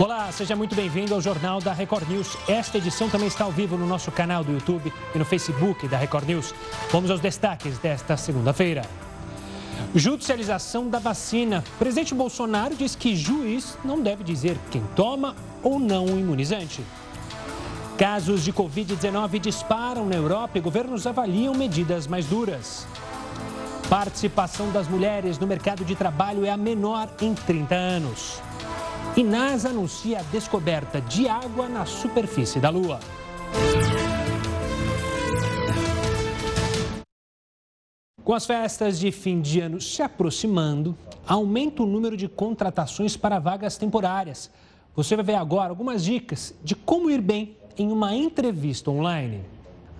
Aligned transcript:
Olá, 0.00 0.30
seja 0.30 0.54
muito 0.54 0.76
bem-vindo 0.76 1.12
ao 1.12 1.20
Jornal 1.20 1.60
da 1.60 1.72
Record 1.72 2.08
News. 2.08 2.38
Esta 2.46 2.78
edição 2.78 3.10
também 3.10 3.26
está 3.26 3.42
ao 3.42 3.50
vivo 3.50 3.76
no 3.76 3.84
nosso 3.84 4.12
canal 4.12 4.44
do 4.44 4.52
YouTube 4.52 4.92
e 5.12 5.18
no 5.18 5.24
Facebook 5.24 5.88
da 5.88 5.98
Record 5.98 6.24
News. 6.24 6.54
Vamos 6.92 7.10
aos 7.10 7.18
destaques 7.18 7.78
desta 7.78 8.16
segunda-feira. 8.16 8.82
Judicialização 9.92 10.88
da 10.88 11.00
vacina. 11.00 11.64
O 11.74 11.78
presidente 11.80 12.14
Bolsonaro 12.14 12.76
diz 12.76 12.94
que 12.94 13.16
juiz 13.16 13.76
não 13.84 14.00
deve 14.00 14.22
dizer 14.22 14.56
quem 14.70 14.84
toma 14.94 15.34
ou 15.64 15.80
não 15.80 16.06
o 16.06 16.16
imunizante. 16.16 16.80
Casos 17.98 18.44
de 18.44 18.52
Covid-19 18.52 19.40
disparam 19.40 20.06
na 20.06 20.14
Europa 20.14 20.58
e 20.58 20.60
governos 20.60 21.08
avaliam 21.08 21.54
medidas 21.54 22.06
mais 22.06 22.24
duras. 22.26 22.86
Participação 23.90 24.70
das 24.70 24.86
mulheres 24.86 25.40
no 25.40 25.46
mercado 25.48 25.84
de 25.84 25.96
trabalho 25.96 26.44
é 26.44 26.50
a 26.50 26.56
menor 26.56 27.08
em 27.20 27.34
30 27.34 27.74
anos. 27.74 28.40
E 29.18 29.24
NASA 29.24 29.70
anuncia 29.70 30.20
a 30.20 30.22
descoberta 30.22 31.00
de 31.00 31.28
água 31.28 31.68
na 31.68 31.84
superfície 31.84 32.60
da 32.60 32.70
Lua. 32.70 33.00
Com 38.22 38.32
as 38.32 38.46
festas 38.46 38.96
de 38.96 39.10
fim 39.10 39.40
de 39.40 39.58
ano 39.58 39.80
se 39.80 40.02
aproximando, 40.02 40.96
aumenta 41.26 41.82
o 41.82 41.86
número 41.86 42.16
de 42.16 42.28
contratações 42.28 43.16
para 43.16 43.40
vagas 43.40 43.76
temporárias. 43.76 44.52
Você 44.94 45.16
vai 45.16 45.24
ver 45.24 45.34
agora 45.34 45.70
algumas 45.70 46.04
dicas 46.04 46.54
de 46.62 46.76
como 46.76 47.10
ir 47.10 47.20
bem 47.20 47.56
em 47.76 47.90
uma 47.90 48.14
entrevista 48.14 48.88
online. 48.88 49.40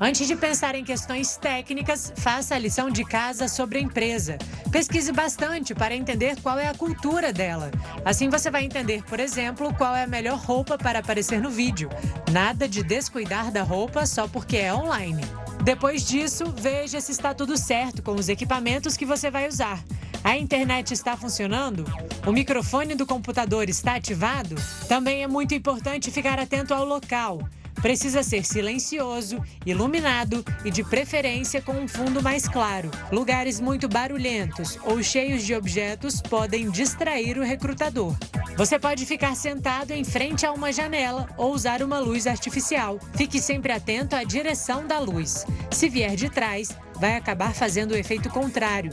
Antes 0.01 0.29
de 0.29 0.37
pensar 0.37 0.77
em 0.77 0.85
questões 0.85 1.37
técnicas, 1.37 2.13
faça 2.17 2.55
a 2.55 2.59
lição 2.59 2.89
de 2.89 3.05
casa 3.05 3.49
sobre 3.49 3.79
a 3.79 3.81
empresa. 3.81 4.39
Pesquise 4.71 5.11
bastante 5.11 5.75
para 5.75 5.97
entender 5.97 6.41
qual 6.41 6.57
é 6.57 6.69
a 6.69 6.75
cultura 6.75 7.33
dela. 7.33 7.73
Assim 8.05 8.29
você 8.29 8.49
vai 8.49 8.65
entender, 8.65 9.03
por 9.03 9.19
exemplo, 9.19 9.75
qual 9.75 9.97
é 9.97 10.05
a 10.05 10.07
melhor 10.07 10.39
roupa 10.39 10.79
para 10.79 11.01
aparecer 11.01 11.41
no 11.41 11.51
vídeo. 11.51 11.91
Nada 12.31 12.69
de 12.69 12.85
descuidar 12.85 13.51
da 13.51 13.65
roupa 13.65 14.07
só 14.07 14.29
porque 14.29 14.59
é 14.59 14.73
online. 14.73 15.23
Depois 15.65 16.07
disso, 16.07 16.45
veja 16.57 17.01
se 17.01 17.11
está 17.11 17.35
tudo 17.35 17.57
certo 17.57 18.01
com 18.01 18.13
os 18.13 18.29
equipamentos 18.29 18.97
que 18.97 19.05
você 19.05 19.33
vai 19.33 19.49
usar. 19.49 19.83
A 20.23 20.37
internet 20.37 20.95
está 20.95 21.17
funcionando? 21.17 21.85
O 22.25 22.31
microfone 22.31 22.95
do 22.95 23.05
computador 23.05 23.69
está 23.69 23.97
ativado? 23.97 24.55
Também 24.89 25.25
é 25.25 25.27
muito 25.27 25.55
importante 25.55 26.11
ficar 26.13 26.39
atento 26.39 26.73
ao 26.73 26.85
local. 26.85 27.41
Precisa 27.81 28.23
ser 28.23 28.45
silencioso, 28.45 29.43
iluminado 29.65 30.45
e 30.65 30.71
de 30.71 30.83
preferência 30.83 31.63
com 31.63 31.73
um 31.73 31.87
fundo 31.87 32.23
mais 32.23 32.49
claro. 32.49 32.91
Lugares 33.13 33.61
muito 33.61 33.89
barulhentos 33.89 34.79
ou 34.85 35.03
cheios 35.03 35.45
de 35.45 35.55
objetos 35.55 36.21
podem 36.21 36.71
distrair 36.71 37.39
o 37.39 37.45
recrutador. 37.45 38.17
Você 38.57 38.77
pode 38.79 39.07
ficar 39.07 39.37
sentado 39.37 39.93
em 39.93 40.03
frente 40.03 40.45
a 40.45 40.53
uma 40.53 40.73
janela 40.73 41.29
ou 41.37 41.55
usar 41.55 41.81
uma 41.81 42.01
luz 42.01 42.27
artificial. 42.27 42.99
Fique 43.15 43.41
sempre 43.41 43.73
atento 43.73 44.17
à 44.17 44.25
direção 44.25 44.85
da 44.85 44.99
luz. 44.99 45.47
Se 45.71 45.89
vier 45.89 46.17
de 46.17 46.29
trás, 46.29 46.77
vai 46.97 47.15
acabar 47.15 47.55
fazendo 47.55 47.93
o 47.93 47.97
efeito 47.97 48.29
contrário. 48.29 48.91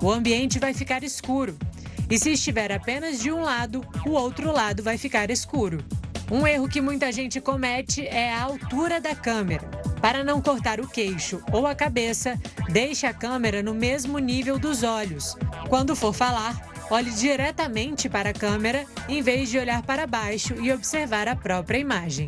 O 0.00 0.12
ambiente 0.12 0.60
vai 0.60 0.72
ficar 0.72 1.02
escuro. 1.02 1.58
E 2.08 2.16
se 2.18 2.30
estiver 2.30 2.72
apenas 2.72 3.20
de 3.20 3.32
um 3.32 3.42
lado, 3.42 3.84
o 4.06 4.10
outro 4.10 4.52
lado 4.52 4.82
vai 4.82 4.96
ficar 4.96 5.30
escuro. 5.30 5.84
Um 6.30 6.46
erro 6.46 6.68
que 6.68 6.80
muita 6.80 7.10
gente 7.10 7.40
comete 7.40 8.06
é 8.06 8.30
a 8.30 8.42
altura 8.42 9.00
da 9.00 9.14
câmera. 9.14 9.66
Para 10.00 10.22
não 10.22 10.42
cortar 10.42 10.78
o 10.78 10.86
queixo 10.86 11.42
ou 11.50 11.66
a 11.66 11.74
cabeça, 11.74 12.38
deixe 12.68 13.06
a 13.06 13.14
câmera 13.14 13.62
no 13.62 13.74
mesmo 13.74 14.18
nível 14.18 14.58
dos 14.58 14.82
olhos. 14.82 15.36
Quando 15.70 15.96
for 15.96 16.12
falar, 16.12 16.54
olhe 16.90 17.10
diretamente 17.10 18.10
para 18.10 18.30
a 18.30 18.34
câmera 18.34 18.84
em 19.08 19.22
vez 19.22 19.48
de 19.48 19.58
olhar 19.58 19.82
para 19.82 20.06
baixo 20.06 20.54
e 20.60 20.70
observar 20.70 21.28
a 21.28 21.34
própria 21.34 21.78
imagem. 21.78 22.26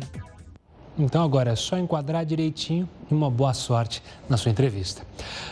Então 0.99 1.23
agora 1.23 1.51
é 1.51 1.55
só 1.55 1.77
enquadrar 1.77 2.25
direitinho 2.25 2.87
e 3.09 3.13
uma 3.13 3.29
boa 3.29 3.53
sorte 3.53 4.03
na 4.27 4.35
sua 4.35 4.51
entrevista. 4.51 5.03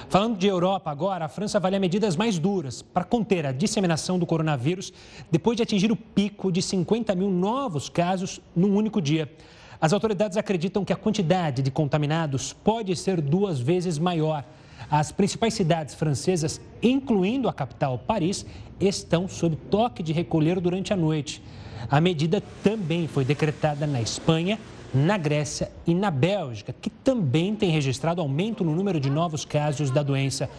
Falando 0.09 0.38
de 0.38 0.48
Europa 0.48 0.92
agora, 0.92 1.26
a 1.26 1.30
França 1.30 1.58
avalia 1.58 1.80
medidas 1.80 2.17
mais 2.17 2.38
duras 2.38 2.82
para 2.82 3.05
conter 3.05 3.45
a 3.45 3.54
disseminação 3.54 4.20
do 4.20 4.26
coronavírus 4.26 4.92
depois 5.32 5.55
de 5.55 5.64
atingir 5.64 5.92
o 5.92 5.95
pico 5.95 6.52
de 6.52 6.61
50 6.61 7.16
mil 7.16 7.30
novos 7.30 7.88
casos 7.88 8.42
num 8.54 8.76
único 8.76 9.02
dia. 9.02 9.32
As 9.80 9.94
autoridades 9.94 10.38
acreditam 10.38 10.83
que 10.83 10.92
a 10.92 10.98
quantidade 10.98 11.61
de 11.61 11.71
contaminados 11.71 12.52
pode 12.52 12.94
ser 12.98 13.21
duas 13.21 13.61
vezes 13.61 13.98
maior. 13.98 14.44
As 14.92 15.10
principais 15.11 15.54
cidades 15.54 15.95
francesas, 15.95 16.60
incluindo 16.83 17.48
a 17.48 17.54
capital 17.54 17.98
Paris, 17.98 18.45
estão 18.77 19.27
sob 19.30 19.56
toque 19.56 20.04
de 20.04 20.11
recolher 20.11 20.60
durante 20.60 20.92
a 20.92 20.98
noite. 20.98 21.42
A 21.89 22.02
medida 22.02 22.44
também 22.61 23.08
foi 23.08 23.23
decretada 23.23 23.88
na 23.88 24.02
Espanha 24.02 24.60
na 24.94 25.17
Grécia 25.17 25.72
e 25.86 25.94
na 25.94 26.10
Bélgica, 26.10 26.73
que 26.73 26.89
também 26.89 27.55
tem 27.55 27.70
registrado 27.70 28.22
aumento 28.22 28.64
no 28.64 28.76
número 28.76 29.00
de 29.00 29.10
novos 29.10 29.45
casos 29.45 29.92
da 29.92 30.02
doença. 30.02 30.50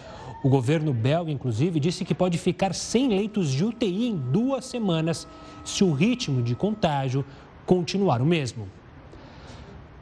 O 0.42 0.48
governo 0.48 0.92
belga, 0.92 1.30
inclusive, 1.30 1.78
disse 1.78 2.04
que 2.04 2.14
pode 2.14 2.38
ficar 2.38 2.74
sem 2.74 3.08
leitos 3.08 3.50
de 3.50 3.64
UTI 3.64 4.08
em 4.08 4.16
duas 4.16 4.64
semanas 4.64 5.28
se 5.64 5.84
o 5.84 5.92
ritmo 5.92 6.42
de 6.42 6.54
contágio 6.54 7.24
continuar 7.66 8.22
o 8.22 8.26
mesmo. 8.26 8.66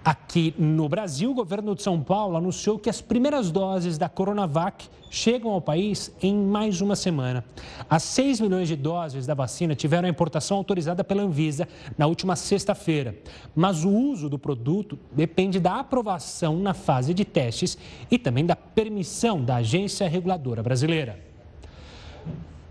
Aqui 0.09 0.55
no 0.57 0.89
Brasil, 0.89 1.31
o 1.31 1.35
governo 1.35 1.75
de 1.75 1.83
São 1.83 2.01
Paulo 2.01 2.35
anunciou 2.35 2.79
que 2.79 2.89
as 2.89 2.99
primeiras 2.99 3.51
doses 3.51 3.99
da 3.99 4.09
Coronavac 4.09 4.89
chegam 5.11 5.51
ao 5.51 5.61
país 5.61 6.11
em 6.23 6.35
mais 6.35 6.81
uma 6.81 6.97
semana. 6.97 7.45
As 7.91 8.05
6 8.05 8.41
milhões 8.41 8.69
de 8.69 8.75
doses 8.75 9.27
da 9.27 9.35
vacina 9.35 9.75
tiveram 9.75 10.09
a 10.09 10.11
importação 10.11 10.57
autorizada 10.57 11.05
pela 11.05 11.25
Anvisa 11.25 11.69
na 11.99 12.07
última 12.07 12.37
sexta-feira. 12.37 13.19
Mas 13.55 13.85
o 13.85 13.91
uso 13.91 14.31
do 14.31 14.39
produto 14.39 14.99
depende 15.13 15.61
da 15.61 15.79
aprovação 15.81 16.57
na 16.57 16.73
fase 16.73 17.13
de 17.13 17.27
testes 17.27 17.77
e 18.11 18.17
também 18.17 18.47
da 18.47 18.57
permissão 18.57 19.45
da 19.45 19.57
Agência 19.57 20.09
Reguladora 20.09 20.63
Brasileira. 20.63 21.28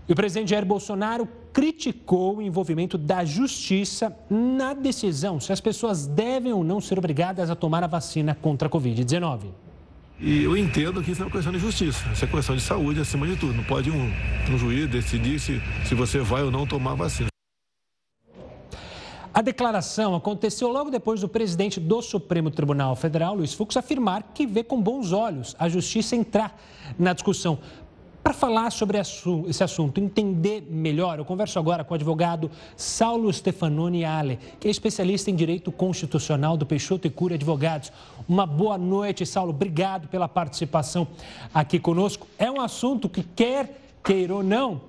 E 0.08 0.12
o 0.12 0.16
presidente 0.16 0.50
Jair 0.50 0.64
Bolsonaro 0.64 1.28
criticou 1.52 2.38
o 2.38 2.42
envolvimento 2.42 2.96
da 2.96 3.26
justiça 3.26 4.16
na 4.30 4.72
decisão 4.72 5.38
se 5.38 5.52
as 5.52 5.60
pessoas 5.60 6.06
devem 6.06 6.52
ou 6.52 6.64
não 6.64 6.80
ser 6.80 6.98
obrigadas 6.98 7.50
a 7.50 7.54
tomar 7.54 7.84
a 7.84 7.86
vacina 7.86 8.34
contra 8.34 8.68
a 8.68 8.70
Covid-19. 8.70 9.48
E 10.18 10.42
eu 10.42 10.56
entendo 10.56 11.02
que 11.02 11.10
isso 11.10 11.22
é 11.22 11.26
uma 11.26 11.30
questão 11.30 11.52
de 11.52 11.58
justiça, 11.58 12.04
isso 12.12 12.24
é 12.24 12.28
questão 12.28 12.56
de 12.56 12.62
saúde 12.62 13.00
acima 13.00 13.26
de 13.26 13.36
tudo. 13.36 13.52
Não 13.52 13.64
pode 13.64 13.90
um, 13.90 14.10
um 14.50 14.58
juiz 14.58 14.88
decidir 14.88 15.38
se, 15.38 15.60
se 15.84 15.94
você 15.94 16.20
vai 16.20 16.42
ou 16.42 16.50
não 16.50 16.66
tomar 16.66 16.92
a 16.92 16.96
vacina. 16.96 17.28
A 19.32 19.42
declaração 19.42 20.16
aconteceu 20.16 20.68
logo 20.68 20.90
depois 20.90 21.20
do 21.20 21.28
presidente 21.28 21.78
do 21.78 22.02
Supremo 22.02 22.50
Tribunal 22.50 22.96
Federal, 22.96 23.36
Luiz 23.36 23.52
Fux, 23.52 23.76
afirmar 23.76 24.32
que 24.34 24.46
vê 24.46 24.64
com 24.64 24.80
bons 24.80 25.12
olhos 25.12 25.54
a 25.58 25.68
justiça 25.68 26.16
entrar 26.16 26.58
na 26.98 27.12
discussão. 27.12 27.58
Para 28.28 28.34
falar 28.34 28.70
sobre 28.70 28.98
esse 28.98 29.64
assunto, 29.64 29.98
entender 29.98 30.62
melhor, 30.68 31.18
eu 31.18 31.24
converso 31.24 31.58
agora 31.58 31.82
com 31.82 31.94
o 31.94 31.96
advogado 31.96 32.50
Saulo 32.76 33.32
Stefanoni 33.32 34.04
Ale, 34.04 34.38
que 34.60 34.68
é 34.68 34.70
especialista 34.70 35.30
em 35.30 35.34
direito 35.34 35.72
constitucional 35.72 36.54
do 36.54 36.66
Peixoto 36.66 37.06
e 37.06 37.10
Cura 37.10 37.36
Advogados. 37.36 37.90
Uma 38.28 38.44
boa 38.44 38.76
noite, 38.76 39.24
Saulo. 39.24 39.48
Obrigado 39.48 40.08
pela 40.08 40.28
participação 40.28 41.08
aqui 41.54 41.78
conosco. 41.78 42.26
É 42.38 42.50
um 42.50 42.60
assunto 42.60 43.08
que, 43.08 43.22
quer 43.22 43.80
queira 44.04 44.34
ou 44.34 44.42
não, 44.42 44.82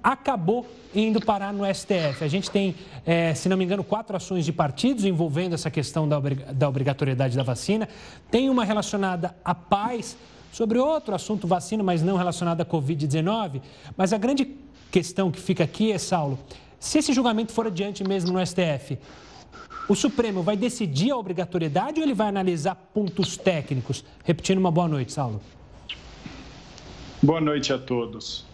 acabou 0.00 0.64
indo 0.94 1.20
parar 1.20 1.52
no 1.52 1.64
STF. 1.66 2.22
A 2.22 2.28
gente 2.28 2.48
tem, 2.48 2.76
é, 3.04 3.34
se 3.34 3.48
não 3.48 3.56
me 3.56 3.64
engano, 3.64 3.82
quatro 3.82 4.16
ações 4.16 4.44
de 4.44 4.52
partidos 4.52 5.04
envolvendo 5.04 5.54
essa 5.54 5.68
questão 5.68 6.08
da, 6.08 6.68
obrigatoriedade 6.68 7.36
da 7.36 7.42
vacina. 7.42 7.88
Tem 8.30 8.48
uma 8.48 8.64
relacionada 8.64 9.34
à 9.44 9.52
paz 9.52 10.16
sobre 10.54 10.78
outro 10.78 11.16
assunto, 11.16 11.48
vacina, 11.48 11.82
mas 11.82 12.00
não 12.00 12.16
relacionado 12.16 12.60
à 12.60 12.64
Covid-19. 12.64 13.60
Mas 13.96 14.12
a 14.12 14.18
grande 14.18 14.46
questão 14.88 15.28
que 15.28 15.40
fica 15.40 15.64
aqui 15.64 15.90
é, 15.90 15.98
Saulo, 15.98 16.38
se 16.78 16.98
esse 16.98 17.12
julgamento 17.12 17.52
for 17.52 17.66
adiante 17.66 18.04
mesmo 18.04 18.32
no 18.32 18.46
STF, 18.46 18.96
o 19.88 19.96
Supremo 19.96 20.44
vai 20.44 20.56
decidir 20.56 21.10
a 21.10 21.16
obrigatoriedade 21.16 21.98
ou 21.98 22.06
ele 22.06 22.14
vai 22.14 22.28
analisar 22.28 22.76
pontos 22.76 23.36
técnicos? 23.36 24.04
Repetindo 24.22 24.58
uma 24.58 24.70
boa 24.70 24.86
noite, 24.86 25.12
Saulo. 25.12 25.40
Boa 27.20 27.40
noite 27.40 27.72
a 27.72 27.78
todos. 27.78 28.46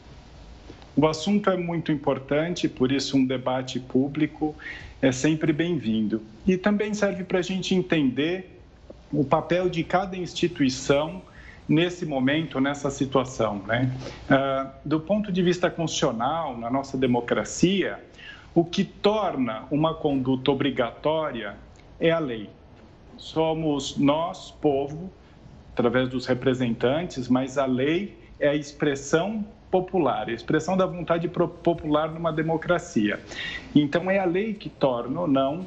O 0.97 1.07
assunto 1.07 1.51
é 1.51 1.57
muito 1.59 1.93
importante, 1.93 2.67
por 2.67 2.91
isso 2.91 3.15
um 3.15 3.27
debate 3.27 3.79
público 3.79 4.57
é 5.03 5.13
sempre 5.13 5.53
bem-vindo. 5.53 6.23
E 6.47 6.57
também 6.57 6.95
serve 6.95 7.25
para 7.25 7.41
a 7.41 7.43
gente 7.43 7.75
entender 7.75 8.59
o 9.13 9.23
papel 9.23 9.69
de 9.69 9.85
cada 9.85 10.17
instituição 10.17 11.29
nesse 11.71 12.05
momento, 12.05 12.61
nessa 12.61 12.91
situação. 12.91 13.63
Né? 13.65 13.97
Uh, 14.29 14.71
do 14.85 14.99
ponto 14.99 15.31
de 15.31 15.41
vista 15.41 15.71
constitucional, 15.71 16.59
na 16.59 16.69
nossa 16.69 16.99
democracia, 16.99 18.01
o 18.53 18.65
que 18.65 18.83
torna 18.83 19.67
uma 19.71 19.95
conduta 19.95 20.51
obrigatória 20.51 21.55
é 22.01 22.11
a 22.11 22.19
lei. 22.19 22.51
Somos 23.17 23.97
nós, 23.97 24.51
povo, 24.51 25.13
através 25.73 26.09
dos 26.09 26.27
representantes, 26.27 27.29
mas 27.29 27.57
a 27.57 27.67
lei 27.67 28.19
é 28.41 28.49
a 28.49 28.55
expressão 28.55 29.47
popular, 29.71 30.29
a 30.29 30.33
expressão 30.33 30.77
da 30.77 30.85
vontade 30.85 31.29
popular 31.29 32.11
numa 32.11 32.33
democracia. 32.33 33.21
Então, 33.73 34.11
é 34.11 34.19
a 34.19 34.25
lei 34.25 34.55
que 34.55 34.69
torna 34.69 35.21
ou 35.21 35.29
não 35.29 35.65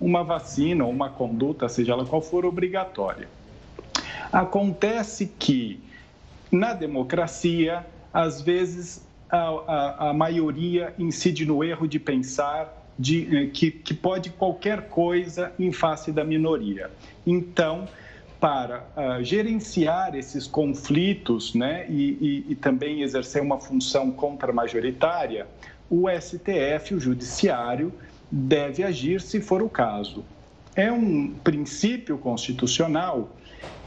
uma 0.00 0.22
vacina 0.22 0.84
ou 0.84 0.90
uma 0.90 1.10
conduta, 1.10 1.68
seja 1.68 1.94
ela 1.94 2.06
qual 2.06 2.22
for, 2.22 2.46
obrigatória. 2.46 3.26
Acontece 4.32 5.30
que, 5.38 5.78
na 6.50 6.72
democracia, 6.72 7.84
às 8.12 8.40
vezes 8.40 9.06
a, 9.30 9.38
a, 9.38 10.10
a 10.10 10.12
maioria 10.12 10.94
incide 10.98 11.44
no 11.44 11.62
erro 11.62 11.86
de 11.86 11.98
pensar 11.98 12.82
de, 12.98 13.36
eh, 13.36 13.50
que, 13.52 13.70
que 13.70 13.94
pode 13.94 14.30
qualquer 14.30 14.88
coisa 14.88 15.52
em 15.58 15.72
face 15.72 16.12
da 16.12 16.24
minoria. 16.24 16.90
Então, 17.26 17.88
para 18.40 18.84
uh, 18.96 19.22
gerenciar 19.22 20.16
esses 20.16 20.46
conflitos 20.46 21.54
né, 21.54 21.86
e, 21.88 22.44
e, 22.48 22.52
e 22.52 22.54
também 22.56 23.02
exercer 23.02 23.40
uma 23.40 23.60
função 23.60 24.10
contra-majoritária, 24.10 25.46
o 25.88 26.08
STF, 26.10 26.94
o 26.94 27.00
Judiciário, 27.00 27.92
deve 28.30 28.82
agir 28.82 29.20
se 29.20 29.40
for 29.40 29.62
o 29.62 29.68
caso. 29.68 30.24
É 30.74 30.90
um 30.90 31.34
princípio 31.44 32.18
constitucional 32.18 33.30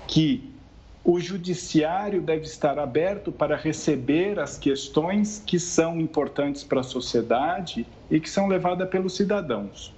que 0.07 0.55
o 1.03 1.19
judiciário 1.19 2.19
deve 2.19 2.45
estar 2.45 2.79
aberto 2.79 3.31
para 3.31 3.55
receber 3.55 4.39
as 4.39 4.57
questões 4.57 5.41
que 5.45 5.59
são 5.59 6.01
importantes 6.01 6.63
para 6.63 6.79
a 6.79 6.83
sociedade 6.83 7.85
e 8.09 8.19
que 8.19 8.29
são 8.29 8.47
levadas 8.47 8.89
pelos 8.89 9.15
cidadãos. 9.15 9.93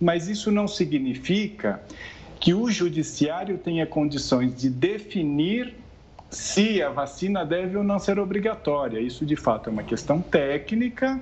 Mas 0.00 0.28
isso 0.28 0.52
não 0.52 0.68
significa 0.68 1.82
que 2.38 2.54
o 2.54 2.70
judiciário 2.70 3.58
tenha 3.58 3.86
condições 3.86 4.56
de 4.56 4.70
definir 4.70 5.74
se 6.30 6.80
a 6.80 6.90
vacina 6.90 7.44
deve 7.44 7.76
ou 7.76 7.84
não 7.84 7.98
ser 7.98 8.18
obrigatória. 8.18 9.00
Isso, 9.00 9.26
de 9.26 9.36
fato, 9.36 9.68
é 9.68 9.72
uma 9.72 9.82
questão 9.82 10.20
técnica 10.20 11.20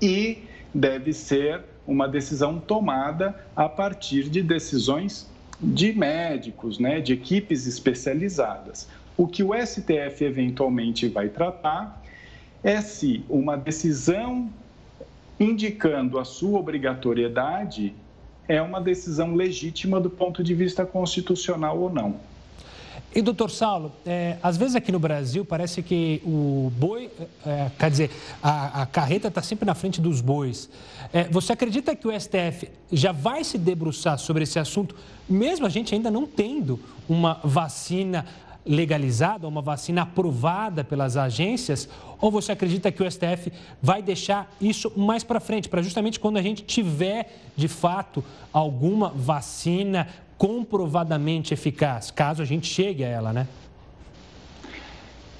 e 0.00 0.44
deve 0.74 1.12
ser 1.12 1.62
uma 1.86 2.08
decisão 2.08 2.58
tomada 2.58 3.38
a 3.54 3.68
partir 3.68 4.28
de 4.28 4.42
decisões 4.42 5.30
de 5.60 5.92
médicos, 5.92 6.78
né, 6.78 7.00
de 7.00 7.12
equipes 7.12 7.66
especializadas. 7.66 8.88
O 9.16 9.26
que 9.26 9.42
o 9.42 9.54
STF 9.54 10.24
eventualmente 10.24 11.08
vai 11.08 11.28
tratar 11.28 12.02
é 12.62 12.80
se 12.80 13.24
uma 13.28 13.56
decisão 13.56 14.50
indicando 15.38 16.18
a 16.18 16.24
sua 16.24 16.58
obrigatoriedade 16.58 17.94
é 18.48 18.60
uma 18.62 18.80
decisão 18.80 19.34
legítima 19.34 20.00
do 20.00 20.10
ponto 20.10 20.42
de 20.42 20.54
vista 20.54 20.84
constitucional 20.86 21.78
ou 21.78 21.90
não. 21.92 22.20
E, 23.14 23.22
doutor 23.22 23.50
Saulo, 23.50 23.92
é, 24.04 24.36
às 24.42 24.58
vezes 24.58 24.76
aqui 24.76 24.92
no 24.92 24.98
Brasil 24.98 25.44
parece 25.44 25.82
que 25.82 26.20
o 26.24 26.70
boi, 26.76 27.10
é, 27.46 27.70
quer 27.78 27.90
dizer, 27.90 28.10
a, 28.42 28.82
a 28.82 28.86
carreta 28.86 29.28
está 29.28 29.40
sempre 29.40 29.64
na 29.64 29.74
frente 29.74 30.00
dos 30.02 30.20
bois. 30.20 30.68
É, 31.12 31.24
você 31.24 31.52
acredita 31.52 31.96
que 31.96 32.06
o 32.06 32.20
STF 32.20 32.68
já 32.92 33.12
vai 33.12 33.42
se 33.42 33.56
debruçar 33.56 34.18
sobre 34.18 34.42
esse 34.42 34.58
assunto, 34.58 34.94
mesmo 35.26 35.64
a 35.64 35.70
gente 35.70 35.94
ainda 35.94 36.10
não 36.10 36.26
tendo 36.26 36.78
uma 37.08 37.40
vacina 37.42 38.26
legalizada, 38.66 39.46
uma 39.46 39.62
vacina 39.62 40.02
aprovada 40.02 40.82
pelas 40.82 41.16
agências? 41.16 41.88
Ou 42.20 42.30
você 42.30 42.52
acredita 42.52 42.90
que 42.90 43.02
o 43.02 43.10
STF 43.10 43.52
vai 43.80 44.02
deixar 44.02 44.52
isso 44.60 44.92
mais 44.96 45.22
para 45.22 45.38
frente, 45.38 45.68
para 45.68 45.82
justamente 45.82 46.18
quando 46.18 46.36
a 46.36 46.42
gente 46.42 46.64
tiver, 46.64 47.44
de 47.54 47.68
fato, 47.68 48.24
alguma 48.52 49.10
vacina 49.10 50.08
comprovadamente 50.38 51.54
eficaz, 51.54 52.10
caso 52.10 52.42
a 52.42 52.44
gente 52.44 52.66
chegue 52.66 53.04
a 53.04 53.08
ela, 53.08 53.32
né? 53.32 53.46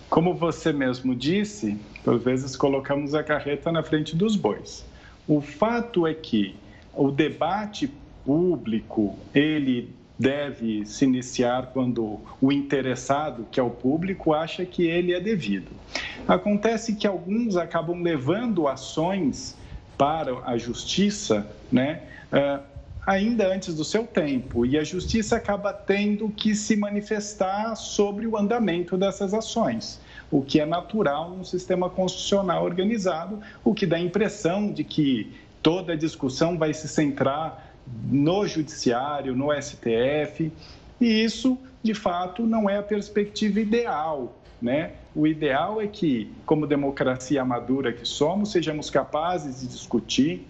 Como 0.09 0.35
você 0.35 0.73
mesmo 0.73 1.15
disse, 1.15 1.77
por 2.05 2.19
vezes 2.19 2.57
colocamos 2.57 3.15
a 3.15 3.23
carreta 3.23 3.73
na 3.73 3.83
frente 3.83 4.15
dos 4.15 4.37
bois. 4.37 4.87
O 5.27 5.41
fato 5.41 6.07
é 6.07 6.15
que 6.15 6.55
o 6.95 7.11
debate 7.11 7.91
público, 8.25 9.19
ele 9.35 9.95
deve 10.19 10.87
se 10.87 11.05
iniciar 11.05 11.71
quando 11.73 12.21
o 12.41 12.51
interessado, 12.51 13.47
que 13.51 13.61
é 13.61 13.63
o 13.63 13.71
público, 13.71 14.33
acha 14.33 14.65
que 14.65 14.87
ele 14.87 15.13
é 15.13 15.21
devido. 15.21 15.71
Acontece 16.27 16.95
que 16.95 17.07
alguns 17.07 17.57
acabam 17.57 18.01
levando 18.03 18.67
ações 18.67 19.57
para 19.99 20.33
a 20.45 20.57
justiça, 20.57 21.47
né? 21.71 22.03
Uh, 22.33 22.76
ainda 23.07 23.47
antes 23.47 23.73
do 23.75 23.85
seu 23.85 24.05
tempo, 24.05 24.67
e 24.67 24.77
a 24.77 24.83
justiça 24.83 25.37
acaba 25.37 25.73
tendo 25.73 26.29
que 26.29 26.57
se 26.57 26.77
manifestar 26.77 27.77
sobre 27.77 28.27
o 28.27 28.37
andamento 28.37 28.97
dessas 28.97 29.33
ações, 29.33 30.01
o 30.29 30.43
que 30.43 30.61
é 30.61 30.67
natural 30.67 31.31
num 31.31 31.45
sistema 31.45 31.89
constitucional 31.89 32.65
organizado, 32.65 33.39
o 33.65 33.73
que 33.73 33.87
dá 33.87 33.97
a 33.97 34.01
impressão 34.01 34.73
de 34.73 34.83
que 34.83 35.33
toda 35.63 35.93
a 35.93 35.97
discussão 35.97 36.59
vai 36.59 36.75
se 36.75 36.89
centrar 36.89 37.73
no 38.11 38.45
Judiciário, 38.45 39.37
no 39.37 39.53
STF, 39.53 40.53
e 41.01 41.07
isso, 41.25 41.57
de 41.83 41.95
fato, 41.95 42.43
não 42.43 42.69
é 42.69 42.79
a 42.79 42.83
perspectiva 42.83 43.61
ideal. 43.61 44.35
Né? 44.61 44.93
O 45.15 45.27
ideal 45.27 45.81
é 45.81 45.87
que, 45.87 46.33
como 46.45 46.67
democracia 46.67 47.45
madura 47.45 47.93
que 47.93 48.07
somos, 48.09 48.51
sejamos 48.51 48.91
capazes 48.91 49.61
de 49.61 49.69
discutir, 49.69 50.47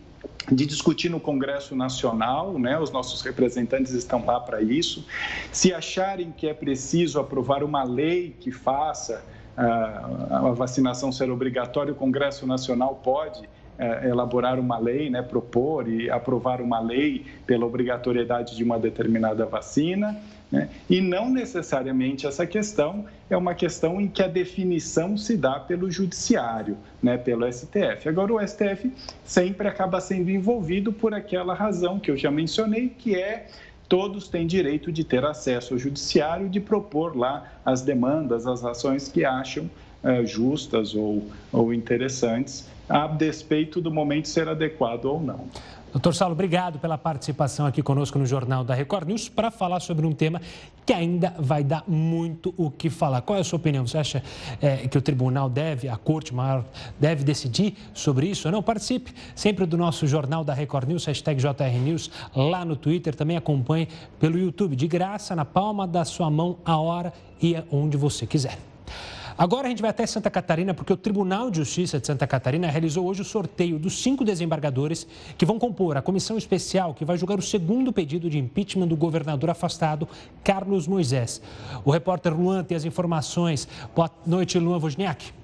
de 0.50 0.64
discutir 0.64 1.08
no 1.08 1.18
Congresso 1.18 1.74
Nacional, 1.74 2.58
né? 2.58 2.78
os 2.78 2.90
nossos 2.90 3.20
representantes 3.22 3.92
estão 3.92 4.24
lá 4.24 4.38
para 4.38 4.62
isso. 4.62 5.04
Se 5.50 5.72
acharem 5.72 6.32
que 6.32 6.46
é 6.46 6.54
preciso 6.54 7.18
aprovar 7.18 7.64
uma 7.64 7.82
lei 7.82 8.34
que 8.38 8.52
faça 8.52 9.24
uh, 9.56 10.34
a 10.34 10.52
vacinação 10.52 11.10
ser 11.10 11.30
obrigatória, 11.30 11.92
o 11.92 11.96
Congresso 11.96 12.46
Nacional 12.46 13.00
pode 13.02 13.48
é, 13.78 14.08
elaborar 14.08 14.58
uma 14.58 14.78
lei, 14.78 15.10
né, 15.10 15.20
propor 15.20 15.86
e 15.86 16.08
aprovar 16.10 16.62
uma 16.62 16.80
lei 16.80 17.26
pela 17.46 17.66
obrigatoriedade 17.66 18.56
de 18.56 18.64
uma 18.64 18.78
determinada 18.78 19.44
vacina. 19.44 20.16
Né? 20.50 20.68
E 20.88 21.00
não 21.00 21.28
necessariamente 21.28 22.26
essa 22.26 22.46
questão 22.46 23.04
é 23.28 23.36
uma 23.36 23.54
questão 23.54 24.00
em 24.00 24.06
que 24.06 24.22
a 24.22 24.28
definição 24.28 25.16
se 25.16 25.36
dá 25.36 25.58
pelo 25.58 25.90
judiciário, 25.90 26.76
né, 27.02 27.18
pelo 27.18 27.50
STF. 27.52 28.08
Agora, 28.08 28.32
o 28.32 28.46
STF 28.46 28.92
sempre 29.24 29.66
acaba 29.66 30.00
sendo 30.00 30.30
envolvido 30.30 30.92
por 30.92 31.12
aquela 31.12 31.54
razão 31.54 31.98
que 31.98 32.10
eu 32.10 32.16
já 32.16 32.30
mencionei, 32.30 32.88
que 32.88 33.16
é 33.16 33.48
todos 33.88 34.28
têm 34.28 34.46
direito 34.46 34.92
de 34.92 35.04
ter 35.04 35.24
acesso 35.24 35.74
ao 35.74 35.78
judiciário, 35.78 36.48
de 36.48 36.60
propor 36.60 37.16
lá 37.16 37.52
as 37.64 37.82
demandas, 37.82 38.46
as 38.46 38.64
ações 38.64 39.08
que 39.08 39.24
acham 39.24 39.68
é, 40.02 40.24
justas 40.24 40.94
ou, 40.94 41.24
ou 41.52 41.74
interessantes 41.74 42.68
a 42.88 43.06
despeito 43.08 43.80
do 43.80 43.90
momento 43.90 44.28
ser 44.28 44.48
adequado 44.48 45.06
ou 45.06 45.20
não. 45.20 45.46
Doutor 45.92 46.14
Saulo, 46.14 46.34
obrigado 46.34 46.78
pela 46.78 46.98
participação 46.98 47.64
aqui 47.64 47.82
conosco 47.82 48.18
no 48.18 48.26
Jornal 48.26 48.62
da 48.62 48.74
Record 48.74 49.08
News 49.08 49.28
para 49.28 49.50
falar 49.50 49.80
sobre 49.80 50.04
um 50.06 50.12
tema 50.12 50.42
que 50.84 50.92
ainda 50.92 51.34
vai 51.38 51.64
dar 51.64 51.84
muito 51.86 52.52
o 52.56 52.70
que 52.70 52.90
falar. 52.90 53.22
Qual 53.22 53.36
é 53.36 53.40
a 53.40 53.44
sua 53.44 53.56
opinião? 53.56 53.86
Você 53.86 53.96
acha 53.96 54.22
é, 54.60 54.88
que 54.88 54.98
o 54.98 55.00
tribunal 55.00 55.48
deve, 55.48 55.88
a 55.88 55.96
corte 55.96 56.34
maior, 56.34 56.64
deve 57.00 57.24
decidir 57.24 57.74
sobre 57.94 58.26
isso 58.26 58.46
ou 58.46 58.52
não? 58.52 58.62
Participe 58.62 59.12
sempre 59.34 59.64
do 59.64 59.76
nosso 59.76 60.06
Jornal 60.06 60.44
da 60.44 60.52
Record 60.52 60.88
News, 60.88 61.04
hashtag 61.06 61.40
JR 61.40 61.78
News, 61.82 62.10
lá 62.34 62.64
no 62.64 62.76
Twitter. 62.76 63.14
Também 63.14 63.36
acompanhe 63.36 63.88
pelo 64.20 64.38
YouTube, 64.38 64.76
de 64.76 64.86
graça, 64.86 65.34
na 65.34 65.44
palma 65.44 65.86
da 65.86 66.04
sua 66.04 66.30
mão, 66.30 66.58
a 66.64 66.76
hora 66.76 67.12
e 67.40 67.56
onde 67.70 67.96
você 67.96 68.26
quiser. 68.26 68.58
Agora 69.38 69.66
a 69.66 69.70
gente 69.70 69.82
vai 69.82 69.90
até 69.90 70.06
Santa 70.06 70.30
Catarina, 70.30 70.72
porque 70.72 70.90
o 70.90 70.96
Tribunal 70.96 71.50
de 71.50 71.58
Justiça 71.58 72.00
de 72.00 72.06
Santa 72.06 72.26
Catarina 72.26 72.70
realizou 72.70 73.06
hoje 73.06 73.20
o 73.20 73.24
sorteio 73.24 73.78
dos 73.78 74.02
cinco 74.02 74.24
desembargadores 74.24 75.06
que 75.36 75.44
vão 75.44 75.58
compor 75.58 75.98
a 75.98 76.00
comissão 76.02 76.38
especial 76.38 76.94
que 76.94 77.04
vai 77.04 77.18
julgar 77.18 77.38
o 77.38 77.42
segundo 77.42 77.92
pedido 77.92 78.30
de 78.30 78.38
impeachment 78.38 78.88
do 78.88 78.96
governador 78.96 79.50
afastado, 79.50 80.08
Carlos 80.42 80.86
Moisés. 80.86 81.42
O 81.84 81.90
repórter 81.90 82.34
Luan 82.34 82.64
tem 82.64 82.78
as 82.78 82.86
informações. 82.86 83.68
Boa 83.94 84.10
noite, 84.26 84.58
Luan 84.58 84.78
Wozniak. 84.78 85.34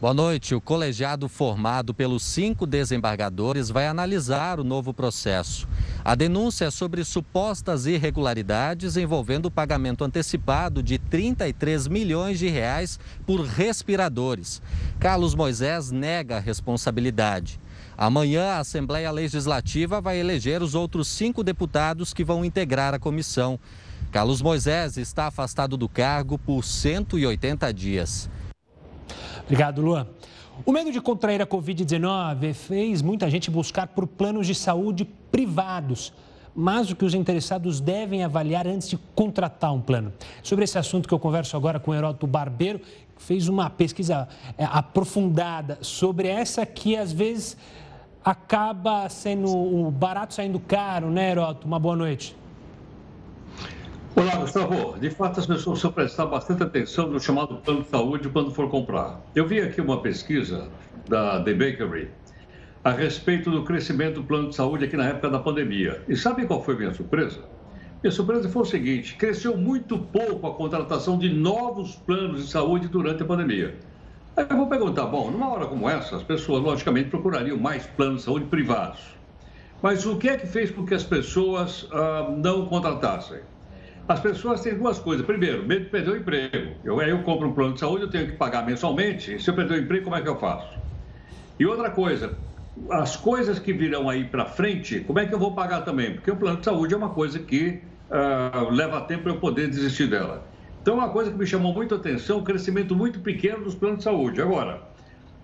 Boa 0.00 0.14
noite. 0.14 0.54
O 0.54 0.60
colegiado 0.60 1.28
formado 1.28 1.92
pelos 1.92 2.22
cinco 2.22 2.64
desembargadores 2.64 3.70
vai 3.70 3.88
analisar 3.88 4.60
o 4.60 4.64
novo 4.64 4.94
processo. 4.94 5.66
A 6.04 6.14
denúncia 6.14 6.66
é 6.66 6.70
sobre 6.70 7.02
supostas 7.02 7.86
irregularidades 7.86 8.98
envolvendo 8.98 9.46
o 9.46 9.50
pagamento 9.50 10.04
antecipado 10.04 10.82
de 10.82 10.98
33 10.98 11.88
milhões 11.88 12.38
de 12.38 12.46
reais 12.46 13.00
por 13.26 13.40
respiradores. 13.40 14.60
Carlos 15.00 15.34
Moisés 15.34 15.90
nega 15.90 16.36
a 16.36 16.40
responsabilidade. 16.40 17.58
Amanhã, 17.96 18.50
a 18.50 18.58
Assembleia 18.58 19.10
Legislativa 19.10 19.98
vai 19.98 20.18
eleger 20.18 20.62
os 20.62 20.74
outros 20.74 21.08
cinco 21.08 21.42
deputados 21.42 22.12
que 22.12 22.22
vão 22.22 22.44
integrar 22.44 22.92
a 22.92 22.98
comissão. 22.98 23.58
Carlos 24.12 24.42
Moisés 24.42 24.98
está 24.98 25.28
afastado 25.28 25.74
do 25.74 25.88
cargo 25.88 26.36
por 26.36 26.62
180 26.62 27.72
dias. 27.72 28.28
Obrigado, 29.44 29.80
Luan. 29.80 30.06
O 30.64 30.70
medo 30.70 30.92
de 30.92 31.00
contrair 31.00 31.42
a 31.42 31.46
Covid-19 31.46 32.54
fez 32.54 33.02
muita 33.02 33.28
gente 33.28 33.50
buscar 33.50 33.88
por 33.88 34.06
planos 34.06 34.46
de 34.46 34.54
saúde 34.54 35.04
privados, 35.04 36.12
mas 36.54 36.90
o 36.90 36.96
que 36.96 37.04
os 37.04 37.12
interessados 37.12 37.80
devem 37.80 38.22
avaliar 38.22 38.66
antes 38.66 38.88
de 38.88 38.96
contratar 39.16 39.74
um 39.74 39.80
plano. 39.80 40.12
Sobre 40.44 40.64
esse 40.64 40.78
assunto 40.78 41.08
que 41.08 41.12
eu 41.12 41.18
converso 41.18 41.56
agora 41.56 41.80
com 41.80 41.90
o 41.90 41.94
Heródoto 41.94 42.26
Barbeiro, 42.26 42.80
fez 43.16 43.48
uma 43.48 43.68
pesquisa 43.68 44.28
é, 44.56 44.64
aprofundada 44.64 45.78
sobre 45.82 46.28
essa 46.28 46.64
que 46.64 46.96
às 46.96 47.12
vezes 47.12 47.56
acaba 48.24 49.08
sendo 49.08 49.50
o 49.50 49.90
barato 49.90 50.34
saindo 50.34 50.60
caro, 50.60 51.10
né, 51.10 51.32
Heroto? 51.32 51.66
Uma 51.66 51.80
boa 51.80 51.96
noite. 51.96 52.36
Olá, 54.16 54.36
Gustavo. 54.36 54.96
De 55.00 55.10
fato, 55.10 55.40
as 55.40 55.46
pessoas 55.46 55.80
precisam 55.80 55.90
prestar 55.90 56.26
bastante 56.26 56.62
atenção 56.62 57.08
no 57.08 57.18
chamado 57.18 57.56
plano 57.56 57.82
de 57.82 57.88
saúde 57.88 58.28
quando 58.28 58.52
for 58.52 58.70
comprar. 58.70 59.20
Eu 59.34 59.44
vi 59.44 59.60
aqui 59.60 59.80
uma 59.80 60.00
pesquisa 60.00 60.68
da 61.08 61.42
The 61.42 61.52
Bakery 61.52 62.10
a 62.84 62.92
respeito 62.92 63.50
do 63.50 63.64
crescimento 63.64 64.20
do 64.20 64.22
plano 64.22 64.50
de 64.50 64.54
saúde 64.54 64.84
aqui 64.84 64.96
na 64.96 65.08
época 65.08 65.30
da 65.30 65.40
pandemia. 65.40 66.00
E 66.06 66.14
sabe 66.14 66.46
qual 66.46 66.62
foi 66.62 66.76
minha 66.76 66.94
surpresa? 66.94 67.40
Minha 68.04 68.12
surpresa 68.12 68.48
foi 68.48 68.62
o 68.62 68.64
seguinte: 68.64 69.16
cresceu 69.16 69.56
muito 69.56 69.98
pouco 69.98 70.46
a 70.46 70.54
contratação 70.54 71.18
de 71.18 71.28
novos 71.28 71.96
planos 71.96 72.44
de 72.44 72.52
saúde 72.52 72.86
durante 72.86 73.24
a 73.24 73.26
pandemia. 73.26 73.74
Aí 74.36 74.46
eu 74.48 74.56
vou 74.56 74.68
perguntar, 74.68 75.06
bom, 75.06 75.28
numa 75.28 75.52
hora 75.52 75.66
como 75.66 75.90
essa, 75.90 76.14
as 76.14 76.22
pessoas 76.22 76.62
logicamente 76.62 77.10
procurariam 77.10 77.58
mais 77.58 77.84
planos 77.84 78.18
de 78.18 78.26
saúde 78.26 78.44
privados. 78.46 79.00
Mas 79.82 80.06
o 80.06 80.16
que 80.16 80.28
é 80.28 80.36
que 80.36 80.46
fez 80.46 80.70
com 80.70 80.86
que 80.86 80.94
as 80.94 81.02
pessoas 81.02 81.88
ah, 81.90 82.32
não 82.36 82.66
contratassem? 82.66 83.40
As 84.06 84.20
pessoas 84.20 84.60
têm 84.60 84.76
duas 84.76 84.98
coisas. 84.98 85.24
Primeiro, 85.24 85.66
medo 85.66 85.84
de 85.84 85.90
perder 85.90 86.10
o 86.10 86.16
emprego. 86.16 86.74
Eu, 86.84 87.00
eu 87.00 87.22
compro 87.22 87.48
um 87.48 87.54
plano 87.54 87.74
de 87.74 87.80
saúde, 87.80 88.02
eu 88.02 88.10
tenho 88.10 88.26
que 88.26 88.36
pagar 88.36 88.64
mensalmente. 88.64 89.42
Se 89.42 89.48
eu 89.48 89.54
perder 89.54 89.74
o 89.74 89.82
emprego, 89.82 90.04
como 90.04 90.16
é 90.16 90.22
que 90.22 90.28
eu 90.28 90.38
faço? 90.38 90.78
E 91.58 91.64
outra 91.64 91.90
coisa, 91.90 92.38
as 92.90 93.16
coisas 93.16 93.58
que 93.58 93.72
virão 93.72 94.08
aí 94.10 94.24
para 94.24 94.44
frente, 94.44 95.00
como 95.00 95.18
é 95.18 95.26
que 95.26 95.34
eu 95.34 95.38
vou 95.38 95.54
pagar 95.54 95.82
também? 95.82 96.14
Porque 96.14 96.30
o 96.30 96.36
plano 96.36 96.58
de 96.58 96.64
saúde 96.64 96.92
é 96.92 96.96
uma 96.96 97.10
coisa 97.10 97.38
que 97.38 97.82
uh, 98.10 98.70
leva 98.70 99.00
tempo 99.02 99.24
para 99.24 99.32
eu 99.32 99.40
poder 99.40 99.68
desistir 99.68 100.08
dela. 100.08 100.50
Então, 100.82 100.94
uma 100.96 101.08
coisa 101.08 101.30
que 101.30 101.38
me 101.38 101.46
chamou 101.46 101.72
muito 101.72 101.94
a 101.94 101.98
atenção, 101.98 102.40
o 102.40 102.44
crescimento 102.44 102.94
muito 102.94 103.20
pequeno 103.20 103.64
dos 103.64 103.74
planos 103.74 103.98
de 103.98 104.04
saúde. 104.04 104.42
Agora, 104.42 104.82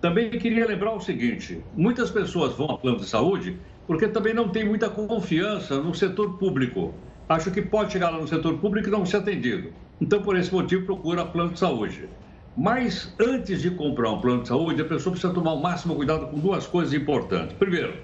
também 0.00 0.30
queria 0.30 0.66
lembrar 0.66 0.92
o 0.92 1.00
seguinte: 1.00 1.64
muitas 1.72 2.10
pessoas 2.10 2.54
vão 2.56 2.70
a 2.72 2.78
plano 2.78 2.98
de 2.98 3.06
saúde 3.06 3.58
porque 3.86 4.06
também 4.08 4.34
não 4.34 4.50
tem 4.50 4.64
muita 4.64 4.90
confiança 4.90 5.80
no 5.80 5.94
setor 5.94 6.38
público. 6.38 6.94
Acho 7.30 7.52
que 7.52 7.62
pode 7.62 7.92
chegar 7.92 8.10
lá 8.10 8.18
no 8.18 8.26
setor 8.26 8.58
público 8.58 8.88
e 8.88 8.90
não 8.90 9.06
ser 9.06 9.18
atendido. 9.18 9.72
Então, 10.00 10.20
por 10.20 10.36
esse 10.36 10.52
motivo, 10.52 10.84
procura 10.84 11.24
plano 11.24 11.52
de 11.52 11.60
saúde. 11.60 12.08
Mas 12.56 13.14
antes 13.20 13.62
de 13.62 13.70
comprar 13.70 14.10
um 14.10 14.20
plano 14.20 14.42
de 14.42 14.48
saúde, 14.48 14.82
a 14.82 14.84
pessoa 14.84 15.12
precisa 15.12 15.32
tomar 15.32 15.52
o 15.52 15.62
máximo 15.62 15.94
cuidado 15.94 16.26
com 16.26 16.40
duas 16.40 16.66
coisas 16.66 16.92
importantes. 16.92 17.56
Primeiro, 17.56 17.94